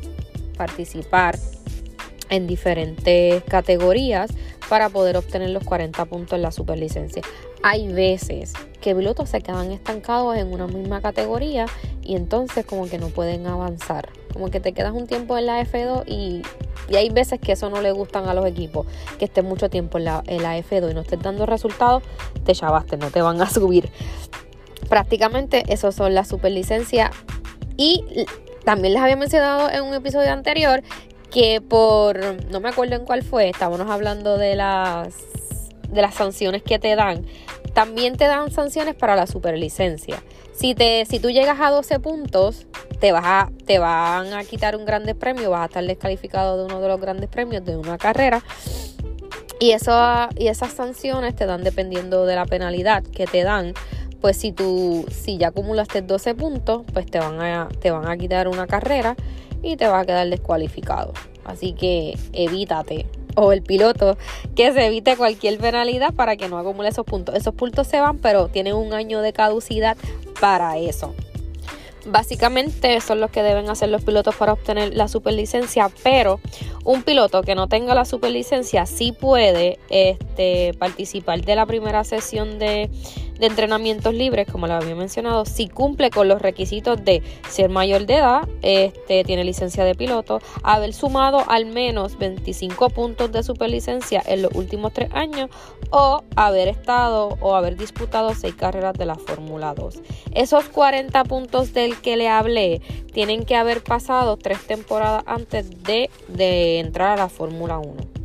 participar 0.56 1.38
en 2.30 2.46
diferentes 2.46 3.42
categorías 3.44 4.30
para 4.68 4.88
poder 4.88 5.16
obtener 5.16 5.50
los 5.50 5.64
40 5.64 6.04
puntos 6.06 6.36
en 6.36 6.42
la 6.42 6.52
superlicencia. 6.52 7.22
Hay 7.62 7.92
veces 7.92 8.54
que 8.80 8.94
pilotos 8.94 9.28
se 9.28 9.42
quedan 9.42 9.70
estancados 9.72 10.36
en 10.36 10.52
una 10.52 10.66
misma 10.66 11.02
categoría 11.02 11.66
y 12.02 12.16
entonces 12.16 12.64
como 12.64 12.88
que 12.88 12.98
no 12.98 13.08
pueden 13.08 13.46
avanzar. 13.46 14.08
Como 14.32 14.50
que 14.50 14.60
te 14.60 14.72
quedas 14.72 14.92
un 14.92 15.06
tiempo 15.06 15.36
en 15.36 15.46
la 15.46 15.60
F2 15.60 16.04
y, 16.06 16.42
hay 16.96 17.10
veces 17.10 17.38
que 17.38 17.52
eso 17.52 17.70
no 17.70 17.80
le 17.82 17.92
gustan 17.92 18.26
a 18.28 18.34
los 18.34 18.46
equipos, 18.46 18.86
que 19.18 19.26
estén 19.26 19.44
mucho 19.44 19.70
tiempo 19.70 19.98
en 19.98 20.04
la, 20.06 20.24
en 20.26 20.42
la 20.42 20.58
F2 20.58 20.90
y 20.90 20.94
no 20.94 21.02
estén 21.02 21.20
dando 21.20 21.46
resultados, 21.46 22.02
te 22.44 22.52
chavaste, 22.52 22.96
no 22.96 23.10
te 23.10 23.22
van 23.22 23.40
a 23.40 23.50
subir. 23.50 23.90
Prácticamente 24.88 25.64
esos 25.68 25.94
son 25.94 26.14
las 26.14 26.28
superlicencias 26.28 27.10
y 27.76 28.26
también 28.64 28.94
les 28.94 29.02
había 29.02 29.16
mencionado 29.16 29.70
en 29.70 29.84
un 29.84 29.94
episodio 29.94 30.32
anterior 30.32 30.82
que 31.30 31.60
por, 31.60 32.20
no 32.50 32.60
me 32.60 32.68
acuerdo 32.68 32.96
en 32.96 33.04
cuál 33.04 33.22
fue, 33.22 33.48
estábamos 33.48 33.88
hablando 33.90 34.36
de 34.36 34.56
las, 34.56 35.14
de 35.88 36.02
las 36.02 36.14
sanciones 36.14 36.62
que 36.62 36.78
te 36.78 36.96
dan. 36.96 37.24
También 37.72 38.16
te 38.16 38.24
dan 38.24 38.50
sanciones 38.50 38.96
para 38.96 39.14
la 39.14 39.26
superlicencia. 39.26 40.22
Si, 40.52 40.74
te, 40.74 41.06
si 41.06 41.20
tú 41.20 41.30
llegas 41.30 41.60
a 41.60 41.70
12 41.70 42.00
puntos, 42.00 42.66
te, 42.98 43.12
vas 43.12 43.24
a, 43.24 43.50
te 43.64 43.78
van 43.78 44.32
a 44.34 44.44
quitar 44.44 44.76
un 44.76 44.84
grande 44.84 45.14
premio, 45.14 45.50
vas 45.50 45.62
a 45.62 45.64
estar 45.66 45.84
descalificado 45.84 46.58
de 46.58 46.64
uno 46.64 46.80
de 46.80 46.88
los 46.88 47.00
grandes 47.00 47.30
premios 47.30 47.64
de 47.64 47.76
una 47.76 47.96
carrera. 47.96 48.42
Y, 49.60 49.70
eso, 49.70 49.92
y 50.36 50.48
esas 50.48 50.72
sanciones 50.72 51.36
te 51.36 51.46
dan 51.46 51.62
dependiendo 51.62 52.26
de 52.26 52.34
la 52.34 52.44
penalidad 52.44 53.04
que 53.04 53.26
te 53.26 53.42
dan. 53.44 53.74
Pues 54.20 54.36
si 54.36 54.52
tú, 54.52 55.06
si 55.10 55.38
ya 55.38 55.48
acumulaste 55.48 56.02
12 56.02 56.34
puntos, 56.34 56.82
pues 56.92 57.06
te 57.06 57.20
van 57.20 57.40
a, 57.40 57.68
te 57.80 57.90
van 57.90 58.06
a 58.06 58.16
quitar 58.18 58.48
una 58.48 58.66
carrera 58.66 59.16
y 59.62 59.76
te 59.76 59.86
va 59.86 60.00
a 60.00 60.04
quedar 60.04 60.28
descualificado. 60.28 61.12
Así 61.44 61.72
que 61.72 62.16
evítate 62.32 63.06
o 63.36 63.52
el 63.52 63.62
piloto 63.62 64.16
que 64.54 64.72
se 64.72 64.86
evite 64.86 65.16
cualquier 65.16 65.58
penalidad 65.58 66.12
para 66.14 66.36
que 66.36 66.48
no 66.48 66.58
acumule 66.58 66.88
esos 66.88 67.04
puntos. 67.04 67.34
Esos 67.34 67.54
puntos 67.54 67.86
se 67.86 68.00
van, 68.00 68.18
pero 68.18 68.48
tienen 68.48 68.74
un 68.74 68.92
año 68.92 69.20
de 69.20 69.32
caducidad 69.32 69.96
para 70.40 70.78
eso. 70.78 71.14
Básicamente 72.06 72.98
son 73.00 73.20
los 73.20 73.30
que 73.30 73.42
deben 73.42 73.68
hacer 73.68 73.90
los 73.90 74.02
pilotos 74.02 74.34
para 74.34 74.54
obtener 74.54 74.94
la 74.94 75.06
superlicencia, 75.06 75.90
pero 76.02 76.40
un 76.84 77.02
piloto 77.02 77.42
que 77.42 77.54
no 77.54 77.68
tenga 77.68 77.94
la 77.94 78.06
superlicencia 78.06 78.86
sí 78.86 79.12
puede 79.12 79.78
este, 79.90 80.72
participar 80.78 81.42
de 81.42 81.54
la 81.56 81.66
primera 81.66 82.02
sesión 82.04 82.58
de, 82.58 82.90
de 83.40 83.46
entrenamientos 83.46 84.14
libres, 84.14 84.46
como 84.46 84.66
lo 84.66 84.74
había 84.74 84.94
mencionado, 84.94 85.46
si 85.46 85.66
cumple 85.66 86.10
con 86.10 86.28
los 86.28 86.42
requisitos 86.42 87.02
de 87.04 87.22
ser 87.48 87.70
mayor 87.70 88.04
de 88.04 88.16
edad, 88.16 88.48
este, 88.60 89.24
tiene 89.24 89.44
licencia 89.44 89.82
de 89.84 89.94
piloto, 89.94 90.40
haber 90.62 90.92
sumado 90.92 91.42
al 91.48 91.64
menos 91.66 92.18
25 92.18 92.90
puntos 92.90 93.32
de 93.32 93.42
superlicencia 93.42 94.22
en 94.26 94.42
los 94.42 94.52
últimos 94.54 94.92
tres 94.92 95.08
años 95.12 95.48
o 95.90 96.22
haber 96.36 96.68
estado 96.68 97.38
o 97.40 97.54
haber 97.54 97.76
disputado 97.76 98.34
seis 98.34 98.54
carreras 98.54 98.94
de 98.94 99.06
la 99.06 99.14
Fórmula 99.14 99.74
2. 99.74 100.02
Esos 100.34 100.68
40 100.68 101.24
puntos 101.24 101.72
del 101.72 101.98
que 102.00 102.16
le 102.16 102.28
hablé 102.28 102.82
tienen 103.12 103.44
que 103.44 103.56
haber 103.56 103.82
pasado 103.82 104.36
tres 104.36 104.60
temporadas 104.66 105.24
antes 105.26 105.82
de, 105.82 106.10
de 106.28 106.78
entrar 106.78 107.12
a 107.18 107.22
la 107.22 107.28
Fórmula 107.30 107.78
1. 107.78 108.19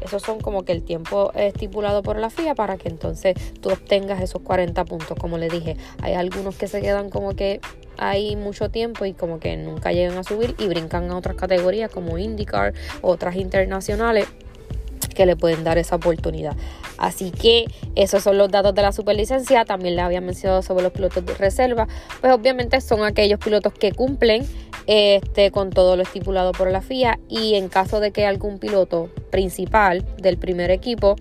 Esos 0.00 0.22
son 0.22 0.40
como 0.40 0.64
que 0.64 0.72
el 0.72 0.82
tiempo 0.82 1.32
estipulado 1.34 2.02
por 2.02 2.18
la 2.18 2.30
FIA 2.30 2.54
para 2.54 2.76
que 2.76 2.88
entonces 2.88 3.34
tú 3.60 3.70
obtengas 3.70 4.20
esos 4.22 4.42
40 4.42 4.84
puntos. 4.84 5.18
Como 5.18 5.38
le 5.38 5.48
dije, 5.48 5.76
hay 6.02 6.14
algunos 6.14 6.56
que 6.56 6.68
se 6.68 6.80
quedan 6.80 7.10
como 7.10 7.34
que 7.34 7.60
hay 7.98 8.36
mucho 8.36 8.70
tiempo 8.70 9.04
y 9.04 9.12
como 9.12 9.40
que 9.40 9.56
nunca 9.56 9.92
llegan 9.92 10.18
a 10.18 10.22
subir 10.22 10.54
y 10.58 10.68
brincan 10.68 11.10
a 11.10 11.16
otras 11.16 11.36
categorías 11.36 11.90
como 11.90 12.18
IndyCar, 12.18 12.74
otras 13.02 13.36
internacionales 13.36 14.26
que 15.14 15.26
le 15.26 15.34
pueden 15.34 15.64
dar 15.64 15.78
esa 15.78 15.96
oportunidad. 15.96 16.54
Así 16.98 17.30
que 17.30 17.66
esos 17.94 18.22
son 18.22 18.38
los 18.38 18.50
datos 18.50 18.74
de 18.74 18.82
la 18.82 18.92
superlicencia. 18.92 19.64
También 19.64 19.96
le 19.96 20.02
había 20.02 20.20
mencionado 20.20 20.62
sobre 20.62 20.84
los 20.84 20.92
pilotos 20.92 21.24
de 21.24 21.34
reserva. 21.34 21.88
Pues 22.20 22.32
obviamente 22.32 22.80
son 22.80 23.02
aquellos 23.02 23.40
pilotos 23.40 23.72
que 23.72 23.92
cumplen 23.92 24.46
este, 24.86 25.50
con 25.50 25.70
todo 25.70 25.96
lo 25.96 26.02
estipulado 26.02 26.52
por 26.52 26.70
la 26.70 26.80
FIA 26.80 27.18
y 27.28 27.54
en 27.54 27.68
caso 27.68 28.00
de 28.00 28.10
que 28.12 28.26
algún 28.26 28.58
piloto 28.58 29.10
principal 29.30 30.04
del 30.18 30.38
primer 30.38 30.70
equipo 30.70 31.16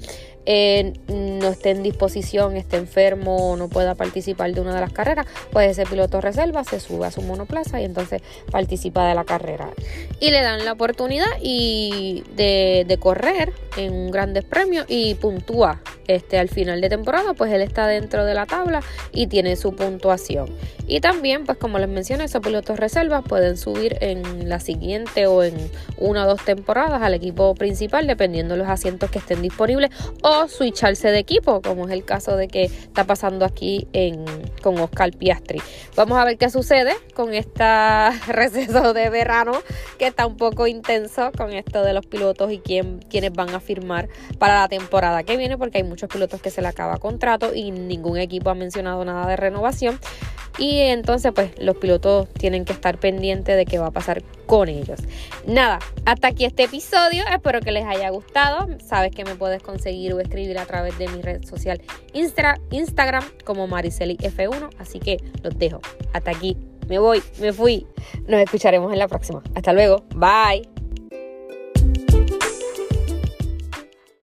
eh, 0.46 0.94
no 1.08 1.48
esté 1.48 1.72
en 1.72 1.82
disposición, 1.82 2.56
esté 2.56 2.78
enfermo 2.78 3.52
o 3.52 3.58
no 3.58 3.68
pueda 3.68 3.96
participar 3.96 4.54
de 4.54 4.62
una 4.62 4.76
de 4.76 4.82
las 4.82 4.94
carreras, 4.94 5.26
pues 5.52 5.72
ese 5.72 5.90
piloto 5.90 6.22
reserva 6.22 6.64
se 6.64 6.80
sube 6.80 7.08
a 7.08 7.12
su 7.12 7.22
monoplaza 7.24 7.82
y 7.82 7.86
entonces 7.86 8.22
participa 8.52 9.08
de 9.08 9.16
la 9.16 9.24
carrera. 9.24 9.70
Y 10.20 10.30
le 10.30 10.42
dan 10.42 10.64
la 10.64 10.74
oportunidad 10.74 11.26
y 11.42 12.24
de, 12.36 12.86
de 12.88 12.98
correr 12.98 13.54
en 13.78 13.94
un 13.94 14.12
grandes 14.12 14.44
premio 14.44 14.86
y 14.88 15.16
puntúa 15.16 15.82
este, 16.08 16.38
al 16.38 16.50
final 16.50 16.82
de 16.82 16.90
temporada, 16.90 17.34
pues 17.34 17.52
él 17.52 17.62
está 17.62 17.88
dentro 17.88 18.26
de 18.26 18.36
la 18.36 18.46
tabla 18.46 18.82
y 19.12 19.28
tiene 19.28 19.56
su 19.56 19.76
puntuación. 19.76 20.50
Y 20.88 21.00
también, 21.02 21.46
pues 21.46 21.58
como 21.58 21.80
les 21.80 21.90
mencioné, 21.90 22.26
esos 22.26 22.42
pilotos 22.42 22.78
reservas 22.78 23.24
pueden 23.28 23.58
subir 23.58 23.98
en 24.02 24.50
la 24.50 24.60
siguiente 24.60 25.26
o 25.26 25.44
en 25.44 25.56
una 25.98 26.26
o 26.26 26.28
dos 26.28 26.46
temporadas 26.46 27.02
al 27.02 27.14
equipo 27.14 27.56
principal, 27.56 28.06
dependiendo 28.06 28.54
de 28.54 28.60
los 28.60 28.70
asientos 28.70 29.10
que 29.10 29.20
estén 29.20 29.42
disponibles, 29.42 29.90
o 30.22 30.48
switcharse 30.48 31.10
de 31.10 31.20
equipo, 31.20 31.62
como 31.62 31.88
es 31.88 31.92
el 31.92 32.06
caso 32.06 32.38
de 32.38 32.48
que 32.48 32.66
está 32.66 33.06
pasando 33.06 33.46
aquí 33.46 33.88
en, 33.94 34.26
con 34.62 34.78
Oscar 34.80 35.12
Piastri. 35.12 35.62
Vamos 35.96 36.18
a 36.20 36.26
ver 36.26 36.38
qué 36.38 36.50
sucede 36.50 36.94
con 37.16 37.34
este 37.34 37.64
receso 38.28 38.94
de 38.94 39.10
verano, 39.10 39.54
que 39.98 40.08
está 40.08 40.28
un 40.28 40.38
poco 40.38 40.68
intenso 40.68 41.32
con 41.36 41.54
esto 41.54 41.84
de 41.84 41.94
los 41.94 42.06
pilotos 42.06 42.52
y 42.52 42.60
quién, 42.60 43.00
quiénes 43.10 43.34
van 43.34 43.50
a 43.50 43.60
firmar 43.60 44.08
para 44.38 44.62
la 44.62 44.68
temporada 44.68 45.24
que 45.24 45.36
viene, 45.36 45.58
porque 45.58 45.80
hay 45.80 45.84
muchos 45.84 46.10
pilotos 46.10 46.42
que 46.42 46.52
se 46.52 46.62
le 46.62 46.68
acaba 46.68 46.98
contrato 46.98 47.56
y 47.56 47.72
ningún 47.72 48.18
equipo 48.18 48.52
ha 48.52 48.56
mencionado 48.56 49.04
nada 49.04 49.28
de 49.28 49.36
renovación. 49.36 50.00
Y 50.58 50.75
entonces 50.80 51.32
pues 51.34 51.52
los 51.60 51.78
pilotos 51.78 52.28
tienen 52.34 52.66
que 52.66 52.74
estar 52.74 53.00
pendientes 53.00 53.56
de 53.56 53.66
qué 53.66 53.80
va 53.80 53.88
a 53.88 53.92
pasar 53.92 54.24
con 54.46 54.70
ellos. 54.70 55.00
Nada, 55.48 55.80
hasta 56.06 56.28
aquí 56.30 56.46
este 56.46 56.64
episodio. 56.64 57.24
Espero 57.32 57.62
que 57.62 57.72
les 57.72 57.86
haya 57.86 58.10
gustado. 58.10 58.68
Sabes 58.84 59.12
que 59.12 59.26
me 59.26 59.36
puedes 59.36 59.62
conseguir 59.62 60.14
o 60.14 60.20
escribir 60.20 60.58
a 60.58 60.66
través 60.66 60.98
de 60.98 61.08
mi 61.08 61.22
red 61.22 61.44
social 61.44 61.82
Instagram 62.14 63.24
como 63.44 63.68
MariceliF1. 63.68 64.70
Así 64.80 65.00
que 65.00 65.18
los 65.44 65.58
dejo. 65.58 65.82
Hasta 66.14 66.32
aquí. 66.32 66.58
Me 66.88 67.00
voy, 67.00 67.24
me 67.40 67.52
fui. 67.52 67.88
Nos 68.28 68.40
escucharemos 68.42 68.94
en 68.94 69.00
la 69.00 69.08
próxima. 69.08 69.42
Hasta 69.56 69.74
luego. 69.74 70.06
Bye. 70.16 70.70